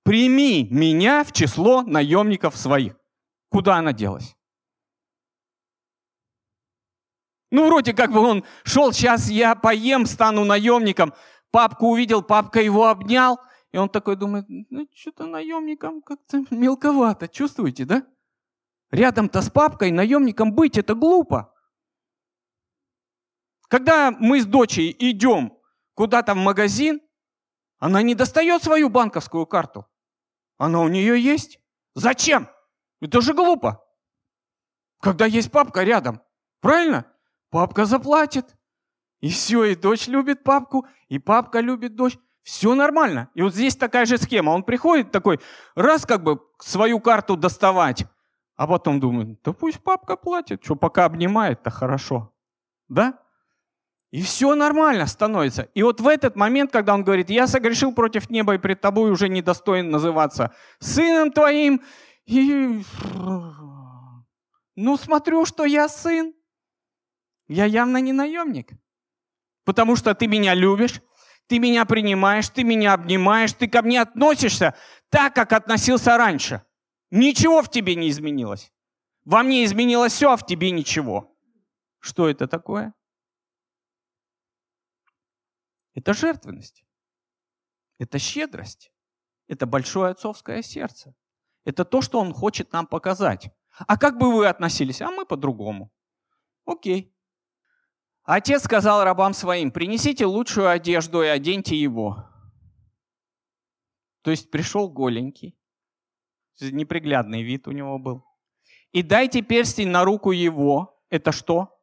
[0.05, 2.95] Прими меня в число наемников своих.
[3.49, 4.37] Куда она делась?
[7.51, 11.14] Ну, вроде как бы он шел, сейчас я поем, стану наемником.
[11.51, 13.40] Папку увидел, папка его обнял.
[13.73, 17.27] И он такой думает, ну, что-то наемником как-то мелковато.
[17.27, 18.07] Чувствуете, да?
[18.90, 21.55] Рядом-то с папкой наемником быть, это глупо.
[23.69, 25.57] Когда мы с дочей идем
[25.95, 27.01] куда-то в магазин,
[27.79, 29.87] она не достает свою банковскую карту.
[30.64, 31.61] Она у нее есть.
[31.94, 32.48] Зачем?
[33.00, 33.85] Это же глупо.
[35.00, 36.20] Когда есть папка рядом.
[36.61, 37.05] Правильно?
[37.55, 38.57] папка заплатит.
[39.20, 42.18] И все, и дочь любит папку, и папка любит дочь.
[42.42, 43.29] Все нормально.
[43.35, 44.50] И вот здесь такая же схема.
[44.50, 45.38] Он приходит такой,
[45.77, 48.07] раз как бы свою карту доставать,
[48.57, 52.35] а потом думает, да пусть папка платит, что пока обнимает-то хорошо.
[52.88, 53.20] Да?
[54.14, 55.62] И все нормально становится.
[55.74, 59.11] И вот в этот момент, когда он говорит, я согрешил против неба и пред тобой
[59.11, 61.83] уже недостоин называться сыном твоим,
[62.24, 62.85] и
[64.77, 66.33] ну смотрю, что я сын,
[67.48, 68.70] я явно не наемник.
[69.64, 71.03] Потому что ты меня любишь,
[71.48, 74.77] ты меня принимаешь, ты меня обнимаешь, ты ко мне относишься
[75.09, 76.62] так, как относился раньше.
[77.11, 78.70] Ничего в тебе не изменилось.
[79.24, 81.37] Во мне изменилось все, а в тебе ничего.
[81.98, 82.94] Что это такое?
[85.94, 86.85] Это жертвенность.
[87.98, 88.92] Это щедрость.
[89.46, 91.14] Это большое отцовское сердце.
[91.64, 93.50] Это то, что он хочет нам показать.
[93.78, 95.00] А как бы вы относились?
[95.00, 95.92] А мы по-другому.
[96.64, 97.14] Окей.
[98.22, 102.26] Отец сказал рабам своим, принесите лучшую одежду и оденьте его.
[104.22, 105.59] То есть пришел голенький,
[106.61, 108.24] неприглядный вид у него был.
[108.92, 111.02] И дайте перстень на руку его.
[111.11, 111.73] Это что?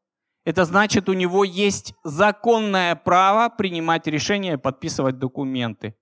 [0.43, 5.95] Это значит, у него есть законное право принимать решения, подписывать документы.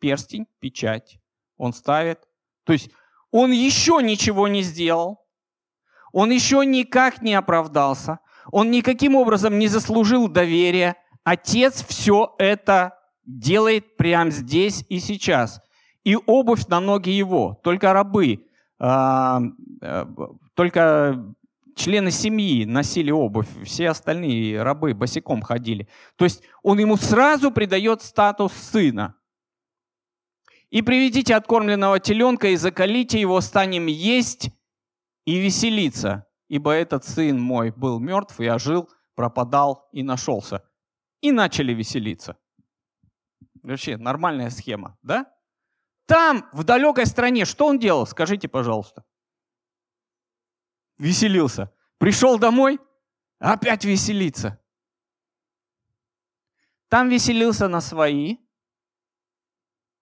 [0.00, 1.18] Перстень, печать.
[1.56, 2.20] Он ставит.
[2.64, 2.90] То есть
[3.30, 5.24] он еще ничего не сделал.
[6.12, 8.20] Он еще никак не оправдался.
[8.52, 10.96] Он никаким образом не заслужил доверия.
[11.24, 15.60] Отец все это делает прямо здесь и сейчас.
[16.04, 17.58] И обувь на ноги его.
[17.64, 18.46] Только рабы,
[18.78, 19.40] а,
[19.82, 20.06] э,
[20.54, 21.34] только
[21.76, 25.86] члены семьи носили обувь, все остальные рабы босиком ходили.
[26.16, 29.14] То есть он ему сразу придает статус сына.
[30.70, 34.50] И приведите откормленного теленка и закалите его, станем есть
[35.24, 40.62] и веселиться ибо этот сын мой был мертв и ожил, пропадал и нашелся.
[41.20, 42.36] И начали веселиться.
[43.62, 45.32] Вообще нормальная схема, да?
[46.06, 48.06] Там, в далекой стране, что он делал?
[48.06, 49.04] Скажите, пожалуйста.
[50.98, 51.72] Веселился.
[51.98, 52.78] Пришел домой,
[53.38, 54.62] опять веселиться.
[56.88, 58.38] Там веселился на свои,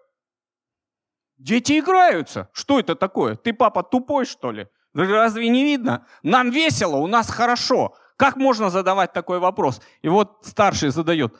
[1.39, 2.51] Дети играются.
[2.53, 3.37] Что это такое?
[3.37, 4.69] Ты, папа, тупой, что ли?
[4.95, 6.07] Разве не видно?
[6.23, 7.95] Нам весело, у нас хорошо.
[8.17, 9.81] Как можно задавать такой вопрос?
[10.03, 11.35] И вот старший задает,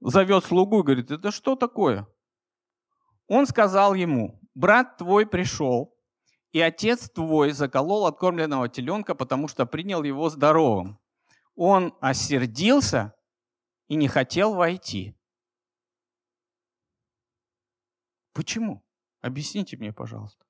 [0.00, 2.06] зовет слугу и говорит, это что такое?
[3.28, 5.94] Он сказал ему, брат твой пришел,
[6.52, 10.98] и отец твой заколол откормленного теленка, потому что принял его здоровым
[11.54, 13.14] он осердился
[13.88, 15.16] и не хотел войти.
[18.32, 18.84] Почему?
[19.20, 20.44] Объясните мне, пожалуйста.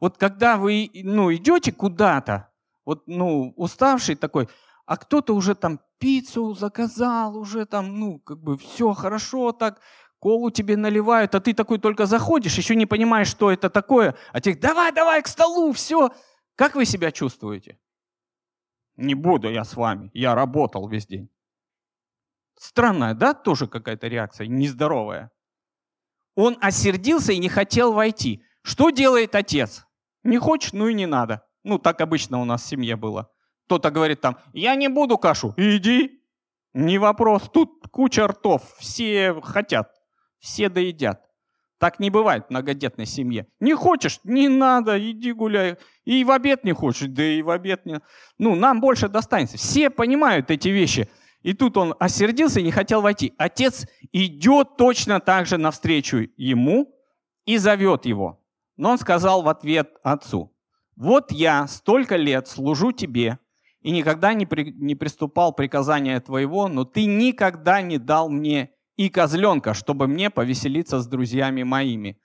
[0.00, 2.50] Вот когда вы ну, идете куда-то,
[2.84, 4.48] вот, ну, уставший такой,
[4.86, 9.80] а кто-то уже там пиццу заказал, уже там, ну, как бы все хорошо так,
[10.18, 14.40] колу тебе наливают, а ты такой только заходишь, еще не понимаешь, что это такое, а
[14.40, 16.10] тебе давай, давай к столу, все.
[16.56, 17.78] Как вы себя чувствуете?
[18.96, 21.28] Не буду я с вами, я работал весь день.
[22.56, 25.30] Странная, да, тоже какая-то реакция, нездоровая.
[26.36, 28.43] Он осердился и не хотел войти.
[28.64, 29.86] Что делает отец?
[30.22, 31.46] Не хочешь, ну и не надо.
[31.64, 33.30] Ну, так обычно у нас в семье было.
[33.66, 36.22] Кто-то говорит там, я не буду кашу, иди.
[36.72, 39.92] Не вопрос, тут куча ртов, все хотят,
[40.40, 41.20] все доедят.
[41.78, 43.46] Так не бывает в многодетной семье.
[43.60, 45.76] Не хочешь, не надо, иди гуляй.
[46.04, 48.00] И в обед не хочешь, да и в обед не...
[48.38, 49.58] Ну, нам больше достанется.
[49.58, 51.08] Все понимают эти вещи.
[51.42, 53.34] И тут он осердился и не хотел войти.
[53.36, 56.98] Отец идет точно так же навстречу ему
[57.44, 58.43] и зовет его.
[58.76, 60.54] Но он сказал в ответ отцу,
[60.96, 63.38] «Вот я столько лет служу тебе
[63.80, 69.10] и никогда не, при, не приступал приказания твоего, но ты никогда не дал мне и
[69.10, 72.18] козленка, чтобы мне повеселиться с друзьями моими.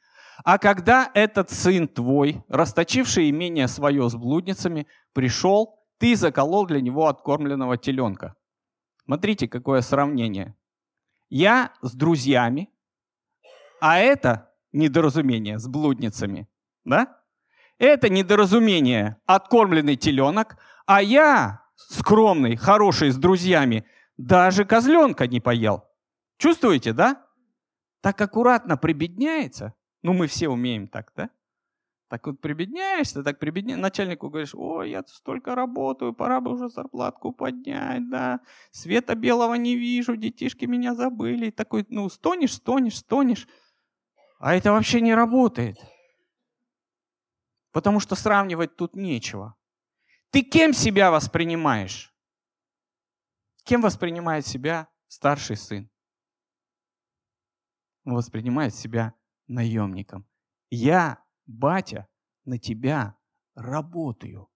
[0.45, 7.07] А когда этот сын твой, расточивший имение свое с блудницами, пришел, ты заколол для него
[7.07, 8.35] откормленного теленка.
[9.03, 10.55] Смотрите, какое сравнение.
[11.29, 12.69] Я с друзьями,
[13.81, 16.47] а это недоразумение с блудницами.
[16.86, 17.19] Да?
[17.77, 23.86] Это недоразумение откормленный теленок, а я скромный, хороший, с друзьями,
[24.17, 25.86] даже козленка не поел.
[26.38, 27.25] Чувствуете, да?
[28.01, 29.73] Так аккуратно прибедняется.
[30.03, 31.29] Ну, мы все умеем так, да?
[32.10, 33.82] Так вот прибедняешься, так прибедняешься.
[33.82, 38.39] Начальнику говоришь, ой, я столько работаю, пора бы уже зарплатку поднять, да.
[38.71, 41.47] Света белого не вижу, детишки меня забыли.
[41.47, 43.47] И такой, ну, стонешь, стонешь, стонешь.
[44.39, 45.78] А это вообще не работает.
[47.71, 49.56] Потому что сравнивать тут нечего.
[50.32, 52.15] Ты кем себя воспринимаешь?
[53.63, 55.89] Кем воспринимает себя старший сын?
[58.06, 59.13] Он воспринимает себя
[59.47, 60.25] наемником.
[60.71, 62.08] Я, батя,
[62.45, 63.17] на тебя
[63.56, 64.49] работаю.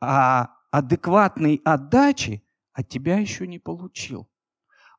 [0.00, 4.30] А адекватной отдачи от тебя еще не получил.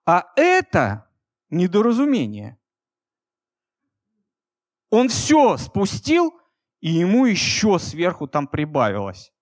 [0.05, 1.09] А это
[1.49, 2.59] недоразумение.
[4.93, 6.39] Он все спустил,
[6.79, 9.33] и ему еще сверху там прибавилось.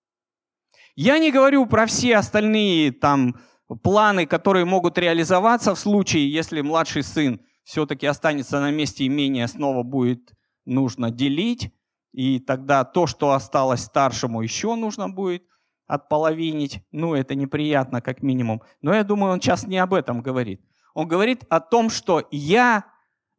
[0.96, 3.36] Я не говорю про все остальные там
[3.82, 9.82] планы, которые могут реализоваться в случае, если младший сын все-таки останется на месте имения, снова
[9.82, 10.32] будет
[10.64, 11.70] нужно делить,
[12.12, 15.42] и тогда то, что осталось старшему, еще нужно будет
[15.86, 16.80] отполовинить.
[16.92, 18.62] Ну, это неприятно, как минимум.
[18.80, 20.62] Но я думаю, он сейчас не об этом говорит.
[20.94, 22.86] Он говорит о том, что я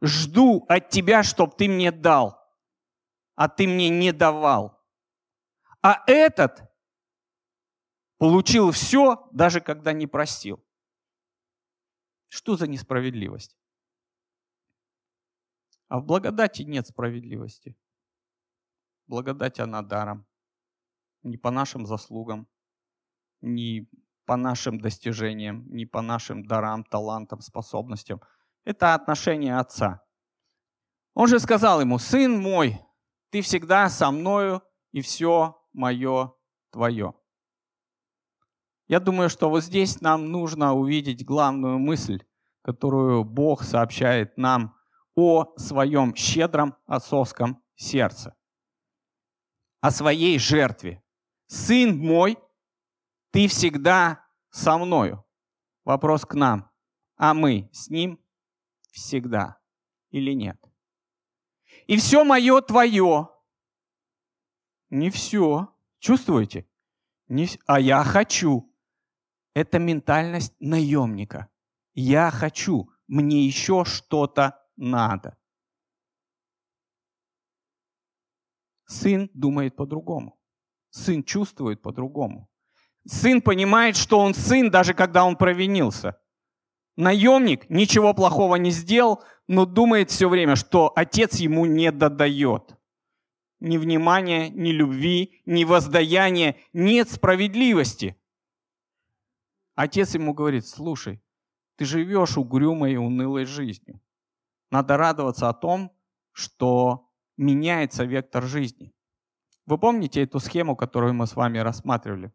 [0.03, 2.37] жду от тебя, чтобы ты мне дал,
[3.35, 4.79] а ты мне не давал.
[5.81, 6.61] А этот
[8.17, 10.63] получил все, даже когда не просил.
[12.27, 13.57] Что за несправедливость?
[15.87, 17.77] А в благодати нет справедливости.
[19.07, 20.25] Благодать она даром.
[21.21, 22.47] Не по нашим заслугам,
[23.41, 23.87] не
[24.25, 28.21] по нашим достижениям, не по нашим дарам, талантам, способностям.
[28.63, 30.03] Это отношение отца.
[31.13, 32.79] Он же сказал ему, сын мой,
[33.29, 36.33] ты всегда со мною, и все мое
[36.71, 37.13] твое.
[38.87, 42.23] Я думаю, что вот здесь нам нужно увидеть главную мысль,
[42.61, 44.75] которую Бог сообщает нам
[45.15, 48.35] о своем щедром отцовском сердце,
[49.81, 51.03] о своей жертве.
[51.47, 52.37] Сын мой,
[53.31, 55.25] ты всегда со мною.
[55.83, 56.69] Вопрос к нам.
[57.15, 58.22] А мы с ним
[58.93, 59.59] всегда
[60.11, 60.57] или нет?
[61.87, 63.29] И все мое твое.
[64.89, 65.75] Не все.
[65.99, 66.67] Чувствуете?
[67.27, 68.71] Не, а я хочу.
[69.53, 71.49] Это ментальность наемника.
[71.93, 75.37] Я хочу, мне еще что-то надо.
[78.85, 80.39] Сын думает по-другому.
[80.89, 82.49] Сын чувствует по-другому.
[83.05, 86.19] Сын понимает, что он сын, даже когда он провинился.
[86.95, 92.75] Наемник ничего плохого не сделал, но думает все время, что отец ему не додает.
[93.59, 98.15] Ни внимания, ни любви, ни воздаяния, нет справедливости.
[99.75, 101.23] Отец ему говорит, слушай,
[101.77, 104.01] ты живешь угрюмой и унылой жизнью.
[104.69, 105.91] Надо радоваться о том,
[106.31, 108.93] что меняется вектор жизни.
[109.65, 112.33] Вы помните эту схему, которую мы с вами рассматривали?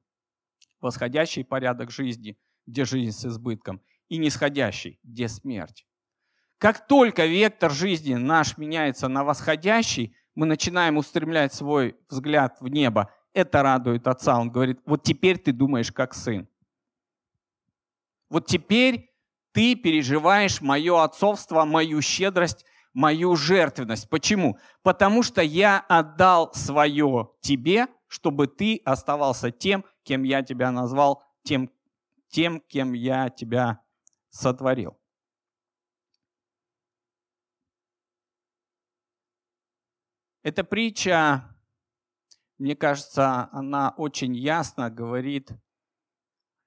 [0.81, 5.87] Восходящий порядок жизни, где жизнь с избытком, и нисходящий, где смерть.
[6.59, 13.13] Как только вектор жизни наш меняется на восходящий, мы начинаем устремлять свой взгляд в небо.
[13.33, 14.39] Это радует отца.
[14.39, 16.49] Он говорит, вот теперь ты думаешь как сын.
[18.29, 19.13] Вот теперь
[19.53, 24.09] ты переживаешь мое отцовство, мою щедрость, мою жертвенность.
[24.09, 24.59] Почему?
[24.83, 31.71] Потому что я отдал свое тебе, чтобы ты оставался тем, кем я тебя назвал, тем,
[32.29, 33.81] тем кем я тебя
[34.31, 34.99] сотворил.
[40.43, 41.57] Эта притча,
[42.59, 45.51] мне кажется, она очень ясно говорит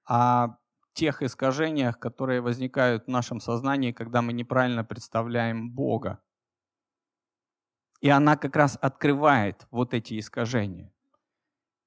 [0.05, 0.57] о
[0.93, 6.21] тех искажениях, которые возникают в нашем сознании, когда мы неправильно представляем Бога.
[8.01, 10.93] И она как раз открывает вот эти искажения.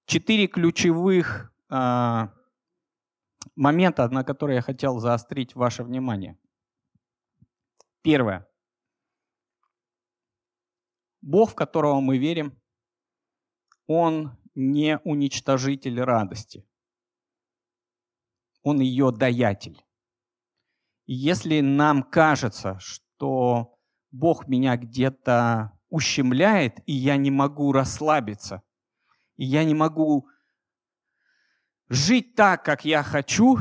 [0.07, 2.29] Четыре ключевых э,
[3.57, 6.39] момента, на которые я хотел заострить ваше внимание.
[8.03, 8.47] Первое.
[11.23, 12.61] Бог, в которого мы верим,
[13.87, 16.67] Он не уничтожитель радости
[18.65, 19.85] он ее даятель.
[21.07, 23.79] Если нам кажется, что
[24.11, 28.63] Бог меня где-то ущемляет, и я не могу расслабиться.
[29.37, 30.29] И я не могу
[31.89, 33.59] жить так, как я хочу,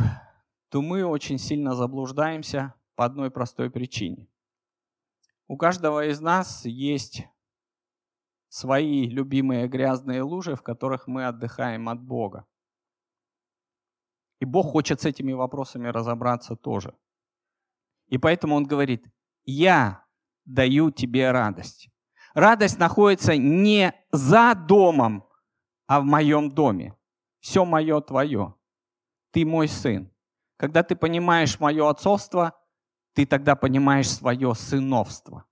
[0.69, 4.28] то мы очень сильно заблуждаемся по одной простой причине.
[5.47, 7.28] У каждого из нас есть
[8.49, 12.45] свои любимые грязные лужи, в которых мы отдыхаем от Бога.
[14.39, 16.95] И Бог хочет с этими вопросами разобраться тоже.
[18.07, 19.05] И поэтому Он говорит,
[19.45, 20.05] я
[20.45, 21.89] даю тебе радость.
[22.34, 25.28] Радость находится не за домом,
[25.88, 26.95] а в моем доме.
[27.44, 28.56] Все мое твое.
[29.32, 30.10] Ты мой сын.
[30.56, 32.58] Когда ты понимаешь мое отцовство,
[33.12, 35.46] ты тогда понимаешь свое сыновство.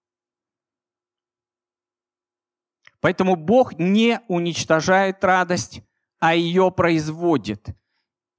[3.01, 5.83] Поэтому Бог не уничтожает радость,
[6.19, 7.75] а ее производит.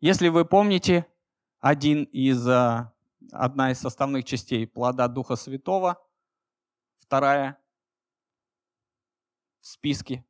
[0.01, 1.07] Если вы помните,
[1.59, 2.95] один из, а,
[3.33, 6.03] одна из составных частей плода Духа Святого,
[6.97, 7.59] вторая
[9.61, 10.25] в списке,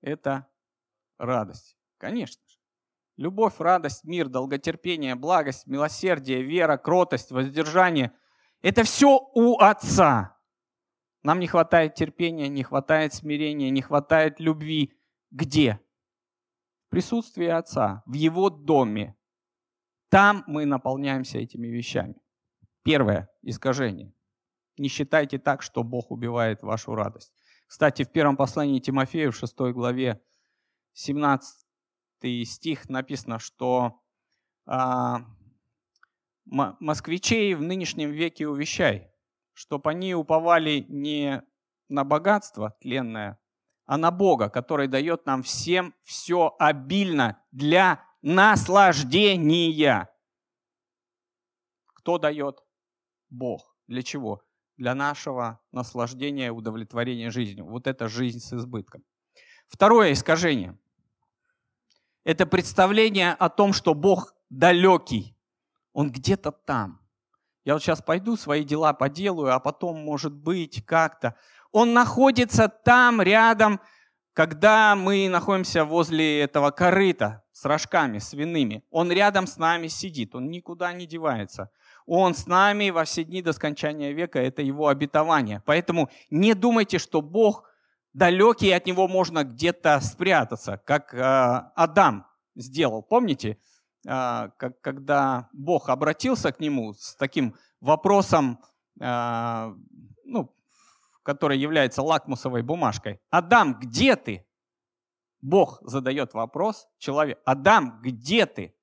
[0.00, 0.46] это
[1.18, 1.79] радость.
[2.00, 2.56] Конечно же.
[3.18, 8.12] Любовь, радость, мир, долготерпение, благость, милосердие, вера, кротость, воздержание–
[8.62, 10.38] это все у Отца.
[11.22, 14.94] Нам не хватает терпения, не хватает смирения, не хватает любви.
[15.30, 15.78] Где?
[16.86, 19.16] В присутствии Отца, в Его доме.
[20.08, 22.16] Там мы наполняемся этими вещами.
[22.82, 24.14] Первое искажение.
[24.78, 27.34] Не считайте так, что Бог убивает вашу радость.
[27.66, 30.22] Кстати, в первом послании Тимофею, в 6 главе,
[30.94, 31.69] 17
[32.44, 34.00] стих написано, что
[34.66, 35.24] а,
[36.44, 39.10] москвичей в нынешнем веке увещай,
[39.52, 41.42] чтобы они уповали не
[41.88, 43.38] на богатство тленное,
[43.86, 50.08] а на Бога, который дает нам всем все обильно для наслаждения.
[51.86, 52.62] Кто дает?
[53.28, 53.76] Бог.
[53.86, 54.42] Для чего?
[54.76, 57.66] Для нашего наслаждения и удовлетворения жизнью.
[57.66, 59.04] Вот это жизнь с избытком.
[59.66, 60.78] Второе искажение–
[62.24, 65.36] это представление о том, что Бог далекий.
[65.92, 67.00] Он где-то там.
[67.64, 71.36] Я вот сейчас пойду, свои дела поделаю, а потом, может быть, как-то.
[71.72, 73.80] Он находится там, рядом,
[74.32, 78.82] когда мы находимся возле этого корыта с рожками свиными.
[78.90, 81.70] Он рядом с нами сидит, он никуда не девается.
[82.06, 85.62] Он с нами во все дни до скончания века, это его обетование.
[85.66, 87.69] Поэтому не думайте, что Бог
[88.12, 93.02] далекий, и от него можно где-то спрятаться, как э, Адам сделал.
[93.02, 93.58] Помните?
[94.06, 98.60] А, когда Бог обратился к нему с таким вопросом,
[99.00, 99.74] а,
[100.24, 100.54] ну,
[101.22, 103.20] который является лакмусовой бумажкой.
[103.30, 104.46] «Адам, где ты?»
[105.42, 107.40] Бог задает вопрос человеку.
[107.44, 108.74] «Адам, где ты?»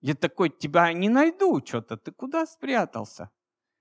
[0.00, 3.30] Я такой, тебя не найду что-то, ты куда спрятался?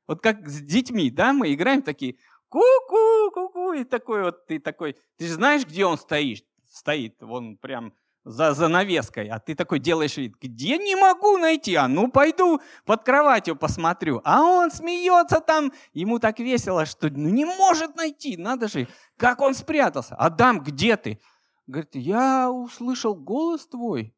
[0.06, 2.18] Вот как с детьми, да, мы играем такие,
[2.50, 6.46] ку-ку, ку-ку, и такой вот, ты такой, ты же знаешь, где он стоит?
[6.68, 7.94] Стоит, вон прям
[8.26, 13.04] за занавеской, а ты такой делаешь вид, где не могу найти, а ну пойду под
[13.04, 14.22] кроватью посмотрю.
[14.24, 18.88] А он смеется там, ему так весело, что ну, не может найти, надо же,
[19.18, 20.16] как он спрятался.
[20.16, 21.20] Адам, где ты?
[21.66, 24.16] Говорит, я услышал голос твой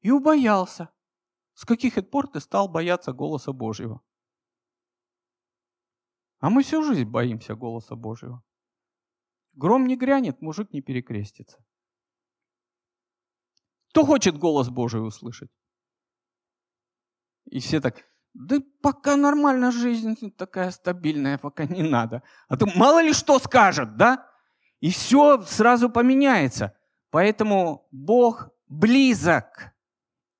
[0.00, 0.88] и убоялся.
[1.54, 4.00] С каких пор ты стал бояться голоса Божьего?
[6.44, 8.42] А мы всю жизнь боимся голоса Божьего.
[9.54, 11.64] Гром не грянет, мужик не перекрестится.
[13.88, 15.50] Кто хочет голос Божий услышать?
[17.46, 22.22] И все так, да пока нормально жизнь такая стабильная, пока не надо.
[22.48, 24.30] А то мало ли что скажет, да?
[24.80, 26.76] И все сразу поменяется.
[27.08, 29.72] Поэтому Бог близок.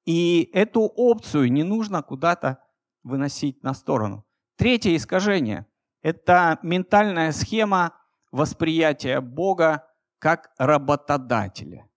[0.04, 2.62] И эту опцию не нужно куда-то
[3.02, 4.26] выносить на сторону.
[4.56, 5.66] Третье искажение–
[6.04, 7.94] это ментальная схема
[8.30, 9.88] восприятия Бога
[10.18, 11.88] как работодателя.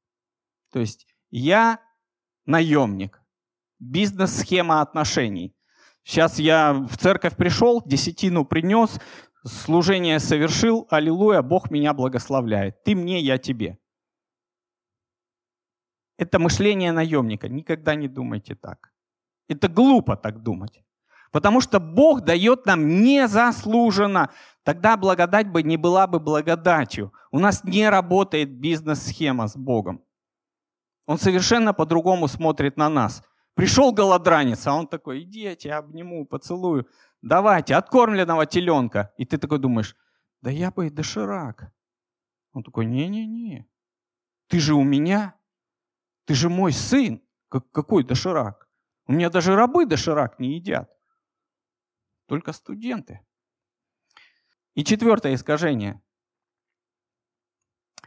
[0.71, 1.81] То есть я
[2.45, 3.21] наемник.
[3.79, 5.53] Бизнес-схема отношений.
[6.03, 8.97] Сейчас я в церковь пришел, десятину принес,
[9.45, 12.81] служение совершил, аллилуйя, Бог меня благословляет.
[12.83, 13.77] Ты мне, я тебе.
[16.17, 17.49] Это мышление наемника.
[17.49, 18.93] Никогда не думайте так.
[19.49, 20.81] Это глупо так думать.
[21.31, 24.29] Потому что Бог дает нам незаслуженно.
[24.63, 27.13] Тогда благодать бы не была бы благодатью.
[27.31, 30.03] У нас не работает бизнес-схема с Богом.
[31.05, 33.23] Он совершенно по-другому смотрит на нас.
[33.55, 36.87] Пришел голодранец, а он такой, иди, я тебя обниму, поцелую.
[37.21, 39.13] Давайте, откормленного теленка.
[39.17, 39.95] И ты такой думаешь,
[40.41, 41.71] да я бы и доширак.
[42.53, 43.67] Он такой, не-не-не,
[44.47, 45.35] ты же у меня,
[46.25, 47.21] ты же мой сын.
[47.49, 48.67] Какой доширак?
[49.05, 50.91] У меня даже рабы доширак не едят.
[52.27, 53.21] Только студенты.
[54.75, 56.01] И четвертое искажение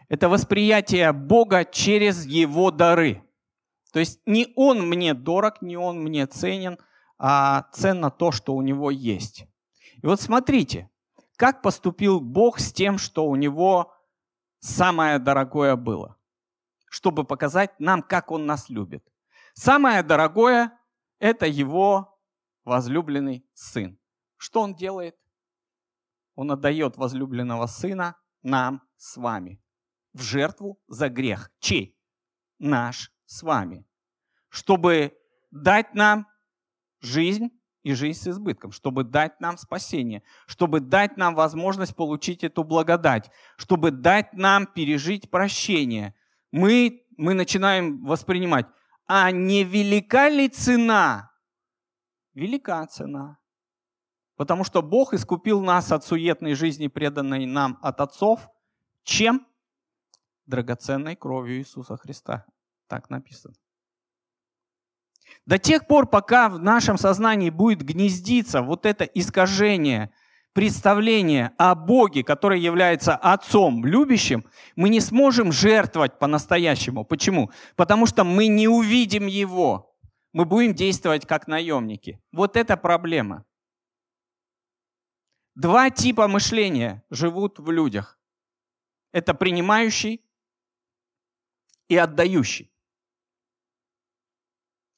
[0.08, 3.24] Это восприятие Бога через Его дары.
[3.92, 6.78] То есть не Он мне дорог, не Он мне ценен,
[7.18, 9.46] а ценно то, что у Него есть.
[10.02, 10.90] И вот смотрите,
[11.36, 13.92] как поступил Бог с тем, что у Него
[14.60, 16.16] самое дорогое было,
[16.88, 19.04] чтобы показать нам, как Он нас любит.
[19.54, 20.78] Самое дорогое–
[21.18, 22.18] это Его
[22.64, 23.99] возлюбленный Сын.
[24.40, 25.16] Что Он делает?
[26.34, 29.62] Он отдает возлюбленного Сына нам с вами
[30.14, 31.50] в жертву за грех.
[31.60, 31.94] Чей?
[32.58, 33.86] Наш с вами.
[34.48, 35.14] Чтобы
[35.50, 36.26] дать нам
[37.02, 37.50] жизнь
[37.82, 43.30] и жизнь с избытком, чтобы дать нам спасение, чтобы дать нам возможность получить эту благодать,
[43.58, 46.14] чтобы дать нам пережить прощение.
[46.50, 48.66] Мы, мы начинаем воспринимать,
[49.06, 51.30] а не велика ли цена?
[52.32, 53.39] Велика цена.
[54.40, 58.48] Потому что Бог искупил нас от суетной жизни, преданной нам от отцов.
[59.04, 59.46] Чем?
[60.46, 62.46] Драгоценной кровью Иисуса Христа.
[62.86, 63.52] Так написано.
[65.44, 70.10] До тех пор, пока в нашем сознании будет гнездиться вот это искажение,
[70.54, 77.04] представление о Боге, который является Отцом любящим, мы не сможем жертвовать по-настоящему.
[77.04, 77.50] Почему?
[77.76, 79.94] Потому что мы не увидим Его.
[80.32, 82.22] Мы будем действовать как наемники.
[82.32, 83.44] Вот это проблема.
[85.54, 88.18] Два типа мышления живут в людях.
[89.12, 90.24] Это принимающий
[91.88, 92.72] и отдающий.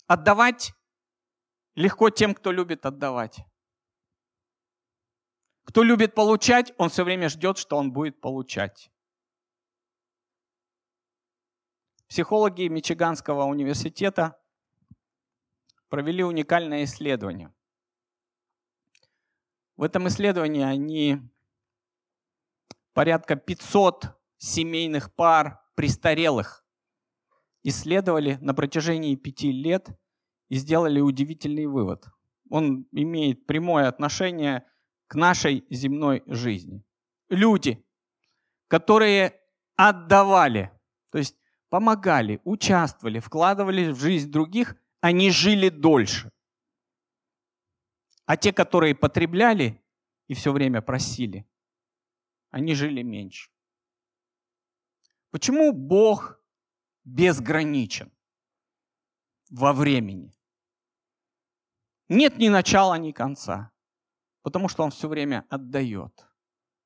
[0.07, 0.75] Отдавать
[1.75, 3.39] легко тем, кто любит отдавать.
[5.65, 8.91] Кто любит получать, он все время ждет, что он будет получать.
[12.09, 14.39] Психологи Мичиганского университета
[15.89, 17.55] провели уникальное исследование.
[19.83, 21.19] В этом исследовании они
[22.95, 26.65] порядка 500 семейных пар престарелых
[27.65, 29.89] исследовали на протяжении пяти лет
[30.49, 32.07] и сделали удивительный вывод.
[32.49, 34.65] Он имеет прямое отношение
[35.09, 36.85] к нашей земной жизни.
[37.29, 37.85] Люди,
[38.69, 39.35] которые
[39.75, 40.71] отдавали,
[41.11, 41.35] то есть
[41.71, 46.32] помогали, участвовали, вкладывали в жизнь других, они жили дольше.
[48.27, 49.83] А те, которые потребляли
[50.29, 51.47] и все время просили,
[52.51, 53.51] они жили меньше.
[55.31, 56.39] Почему Бог
[57.05, 58.13] безграничен
[59.51, 60.33] во времени?
[62.09, 63.73] Нет ни начала, ни конца,
[64.43, 66.27] потому что Он все время отдает.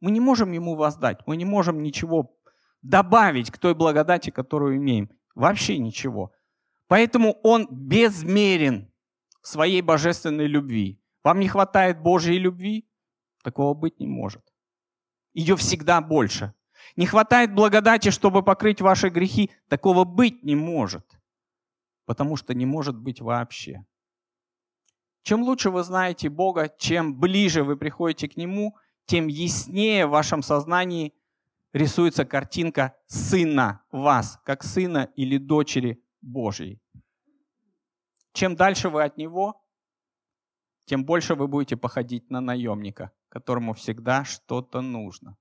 [0.00, 2.38] Мы не можем Ему воздать, мы не можем ничего
[2.82, 5.10] добавить к той благодати, которую имеем.
[5.34, 6.32] Вообще ничего.
[6.86, 8.92] Поэтому Он безмерен
[9.42, 11.02] в своей божественной любви.
[11.26, 12.88] Вам не хватает Божьей любви?
[13.42, 14.54] Такого быть не может.
[15.34, 16.54] Ее всегда больше.
[16.94, 19.50] Не хватает благодати, чтобы покрыть ваши грехи?
[19.66, 21.18] Такого быть не может.
[22.04, 23.84] Потому что не может быть вообще.
[25.24, 30.44] Чем лучше вы знаете Бога, чем ближе вы приходите к Нему, тем яснее в вашем
[30.44, 31.12] сознании
[31.72, 36.80] рисуется картинка Сына вас, как Сына или дочери Божьей.
[38.32, 39.60] Чем дальше вы от Него,
[40.86, 45.36] тем больше вы будете походить на наемника, которому всегда что-то нужно.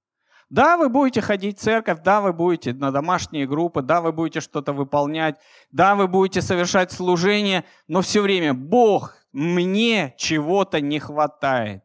[0.49, 4.41] Да, вы будете ходить в церковь, да, вы будете на домашние группы, да, вы будете
[4.41, 5.39] что-то выполнять,
[5.71, 11.83] да, вы будете совершать служение, но все время Бог, мне чего-то не хватает.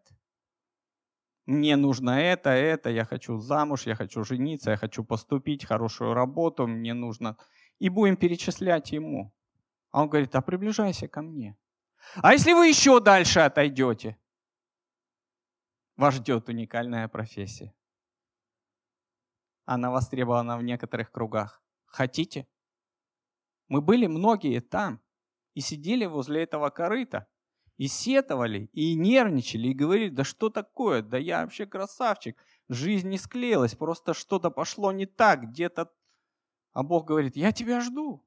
[1.47, 6.67] Мне нужно это, это, я хочу замуж, я хочу жениться, я хочу поступить, хорошую работу,
[6.67, 7.37] мне нужно...
[7.79, 9.33] И будем перечислять ему.
[9.91, 11.57] А он говорит, а приближайся ко мне.
[12.17, 14.19] А если вы еще дальше отойдете,
[15.97, 17.75] вас ждет уникальная профессия.
[19.65, 21.63] Она востребована в некоторых кругах.
[21.87, 22.49] Хотите?
[23.69, 25.01] Мы были многие там
[25.55, 27.29] и сидели возле этого корыта,
[27.77, 32.37] и сетовали, и нервничали, и говорили, да что такое, да я вообще красавчик,
[32.69, 35.91] жизнь не склеилась, просто что-то пошло не так, где-то...
[36.73, 38.27] А Бог говорит, я тебя жду.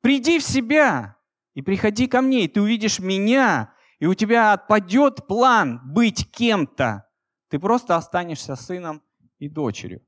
[0.00, 1.16] Приди в себя,
[1.54, 7.08] и приходи ко мне, и ты увидишь меня, и у тебя отпадет план быть кем-то.
[7.48, 9.02] Ты просто останешься сыном
[9.38, 10.04] и дочерью.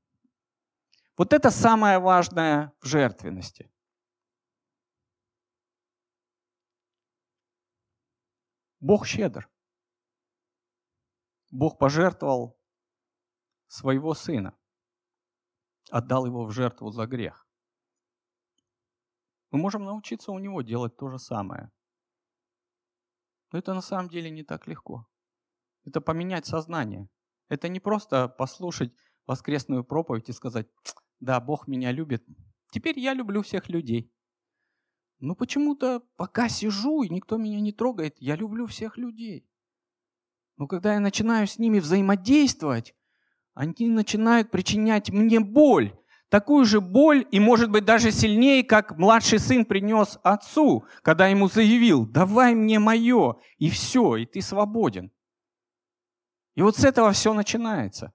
[1.17, 3.73] Вот это самое важное в жертвенности.
[8.81, 9.49] Бог щедр.
[11.51, 12.59] Бог пожертвовал
[13.69, 14.57] своего сына,
[15.91, 17.46] отдал его в жертву за грех.
[19.57, 21.71] Мы можем научиться у него делать то же самое.
[23.51, 25.07] Но это на самом деле не так легко.
[25.87, 27.09] Это поменять сознание.
[27.49, 28.93] Это не просто послушать
[29.27, 30.67] воскресную проповедь и сказать,
[31.21, 32.23] Да, Бог меня любит.
[32.71, 34.13] Теперь я люблю всех людей.
[35.21, 39.49] Но почему-то пока сижу и никто меня не трогает, я люблю всех людей.
[40.59, 42.95] Но когда я начинаю с ними взаимодействовать,
[43.55, 45.99] они начинают причинять мне боль.
[46.29, 51.49] Такую же боль и, может быть, даже сильнее, как младший сын принес отцу, когда ему
[51.49, 55.13] заявил, давай мне мое, и все, и ты свободен.
[56.57, 58.13] И вот с этого все начинается.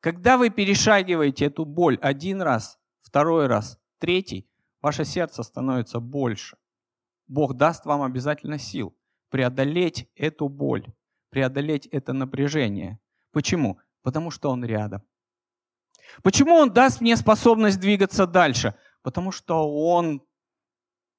[0.00, 4.46] Когда вы перешагиваете эту боль один раз, второй раз, третий,
[4.82, 6.58] ваше сердце становится больше.
[7.26, 8.94] Бог даст вам обязательно сил
[9.30, 10.86] преодолеть эту боль,
[11.30, 13.00] преодолеть это напряжение.
[13.32, 13.80] Почему?
[14.02, 15.02] Потому что Он рядом.
[16.22, 18.74] Почему Он даст мне способность двигаться дальше?
[19.02, 20.22] Потому что Он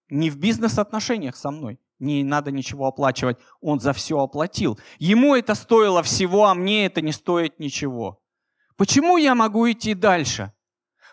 [0.09, 1.79] не в бизнес-отношениях со мной.
[1.99, 3.37] Не надо ничего оплачивать.
[3.61, 4.79] Он за все оплатил.
[4.99, 8.21] Ему это стоило всего, а мне это не стоит ничего.
[8.75, 10.51] Почему я могу идти дальше?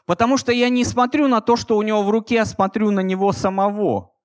[0.05, 3.01] Потому что я не смотрю на то, что у него в руке, а смотрю на
[3.01, 4.16] него самого.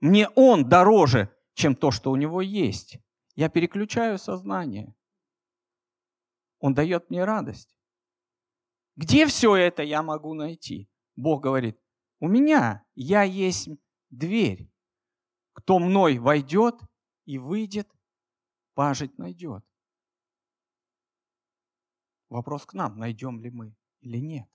[0.00, 2.98] Мне он дороже, чем то, что у него есть.
[3.36, 4.94] Я переключаю сознание.
[6.58, 7.75] Он дает мне радость.
[8.96, 10.88] Где все это я могу найти?
[11.16, 11.78] Бог говорит,
[12.18, 13.68] у меня я есть
[14.10, 14.70] дверь.
[15.52, 16.80] Кто мной войдет
[17.24, 17.88] и выйдет,
[18.74, 19.64] пажить найдет.
[22.28, 24.48] Вопрос к нам, найдем ли мы или нет.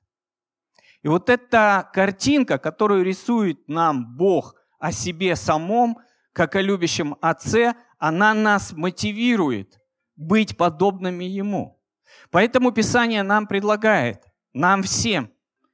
[1.02, 5.98] И вот эта картинка, которую рисует нам Бог о себе самом,
[6.34, 9.80] как о любящем Отце, она нас мотивирует
[10.16, 11.82] быть подобными Ему.
[12.30, 15.32] Поэтому Писание нам предлагает, нам всем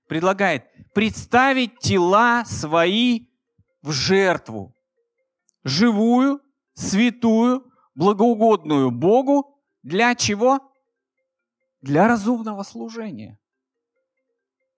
[0.07, 3.27] предлагает представить тела свои
[3.81, 4.75] в жертву,
[5.63, 6.41] живую,
[6.73, 9.61] святую, благоугодную Богу.
[9.83, 10.59] Для чего?
[11.81, 13.39] Для разумного служения.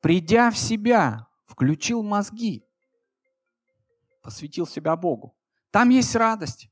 [0.01, 2.63] Придя в себя, включил мозги,
[4.21, 5.35] посвятил себя Богу.
[5.71, 6.69] Там есть радость,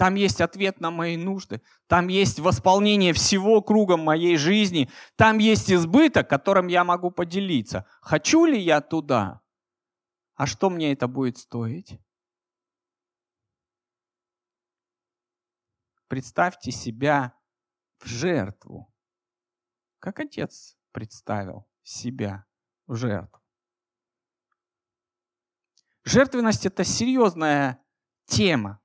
[0.00, 5.70] там есть ответ на мои нужды, там есть восполнение всего кругом моей жизни, там есть
[5.70, 7.84] избыток, которым я могу поделиться.
[8.00, 9.42] Хочу ли я туда?
[10.36, 12.00] А что мне это будет стоить?
[16.08, 17.34] Представьте себя
[17.98, 18.90] в жертву,
[19.98, 22.46] как отец представил себя
[22.86, 23.42] в жертву.
[26.04, 27.84] Жертвенность– это серьезная
[28.24, 28.80] тема,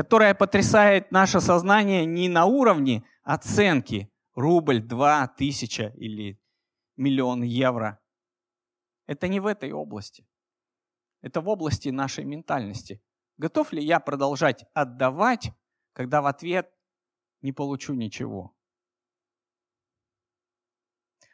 [0.00, 6.40] которая потрясает наше сознание не на уровне оценки рубль, два, тысяча или
[6.96, 8.00] миллион евро.
[9.06, 10.26] Это не в этой области.
[11.20, 13.02] Это в области нашей ментальности.
[13.36, 15.52] Готов ли я продолжать отдавать,
[15.92, 16.72] когда в ответ
[17.42, 18.56] не получу ничего?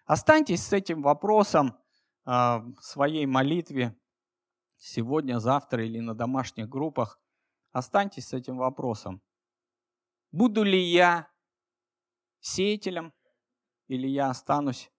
[0.07, 3.97] Останьтесь с этим вопросом э, в своей молитве
[4.77, 7.21] сегодня, завтра или на домашних группах.
[7.77, 9.21] Останьтесь с этим вопросом.
[10.33, 11.31] Буду ли я
[12.41, 13.13] сеятелем
[13.87, 14.91] или я останусь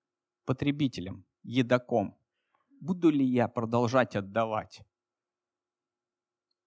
[0.46, 2.16] потребителем, едоком?
[2.80, 4.84] Буду ли я продолжать отдавать,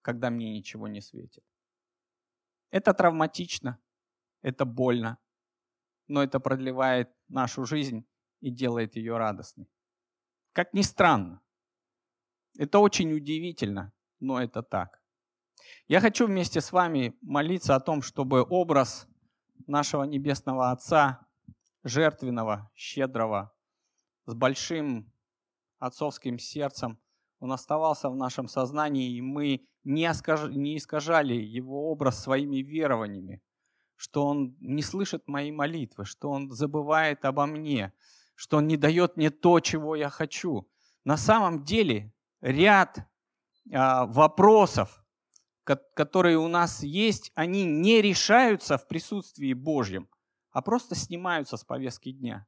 [0.03, 1.45] когда мне ничего не светит?
[2.71, 3.79] Это травматично,
[4.43, 5.17] это больно,
[6.09, 8.05] но это продлевает нашу жизнь
[8.41, 9.71] и делает ее радостной.
[10.55, 11.41] Как ни странно.
[12.59, 15.00] Это очень удивительно, но это так.
[15.89, 19.07] Я хочу вместе с вами молиться о том, чтобы образ
[19.67, 21.27] нашего Небесного Отца,
[21.83, 23.53] жертвенного, щедрого,
[24.27, 25.13] с большим
[25.79, 26.99] отцовским сердцем,
[27.39, 33.43] он оставался в нашем сознании, и мы не искажали его образ своими верованиями,
[33.97, 37.95] что он не слышит мои молитвы, что он забывает обо мне,
[38.41, 40.67] что Он не дает мне то, чего я хочу.
[41.05, 42.11] На самом деле
[42.41, 43.07] ряд
[43.71, 45.00] а, вопросов,
[45.77, 50.09] которые у нас есть, они не решаются в присутствии Божьем,
[50.51, 52.47] а просто снимаются с повестки дня.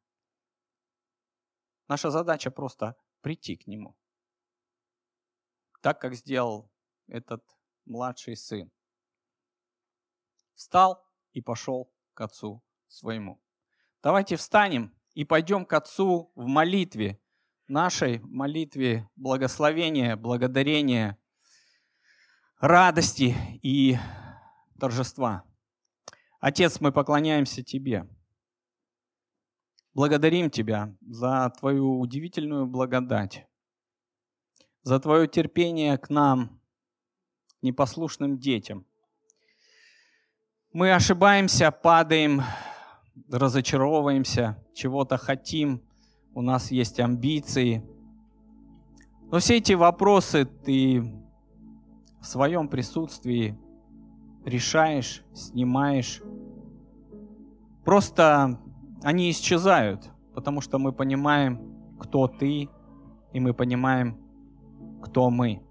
[1.89, 3.97] Наша задача просто прийти к Нему.
[5.81, 6.70] Так, как сделал
[7.07, 7.45] этот
[7.85, 8.70] младший сын.
[10.55, 13.43] Встал и пошел к отцу своему.
[14.03, 17.20] Давайте встанем и пойдем к Отцу в молитве,
[17.68, 21.18] нашей молитве благословения, благодарения,
[22.63, 23.99] радости и
[24.79, 25.43] торжества.
[26.39, 28.09] Отец, мы поклоняемся Тебе.
[29.95, 33.49] Благодарим Тебя за Твою удивительную благодать,
[34.85, 36.61] за Твое терпение к нам,
[37.63, 38.87] непослушным детям.
[40.73, 42.43] Мы ошибаемся, падаем,
[43.29, 45.83] разочаровываемся, чего-то хотим,
[46.33, 47.85] у нас есть амбиции.
[49.33, 51.22] Но все эти вопросы ты
[52.23, 53.59] в своем присутствии
[54.45, 56.23] решаешь, снимаешь.
[57.85, 58.61] Просто
[59.03, 62.68] они исчезают, потому что мы понимаем, кто ты,
[63.33, 64.16] и мы понимаем,
[65.03, 65.62] кто мы.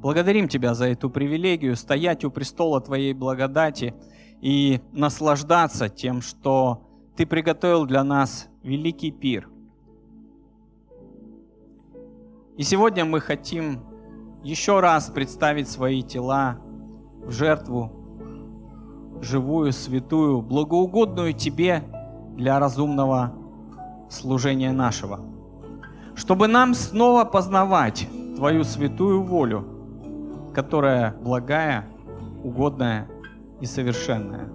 [0.00, 3.94] Благодарим Тебя за эту привилегию стоять у престола Твоей благодати
[4.42, 6.86] и наслаждаться тем, что
[7.16, 9.48] Ты приготовил для нас великий пир.
[12.58, 13.87] И сегодня мы хотим
[14.48, 16.56] еще раз представить свои тела
[17.22, 17.92] в жертву,
[19.20, 21.82] живую, святую, благоугодную Тебе
[22.34, 23.34] для разумного
[24.08, 25.20] служения нашего.
[26.14, 29.66] Чтобы нам снова познавать Твою святую волю,
[30.54, 31.84] которая благая,
[32.42, 33.06] угодная
[33.60, 34.48] и совершенная.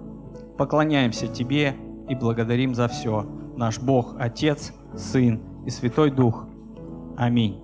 [0.58, 1.76] Поклоняемся Тебе
[2.08, 3.24] и благодарим за все.
[3.56, 6.46] Наш Бог, Отец, Сын и Святой Дух.
[7.16, 7.63] Аминь.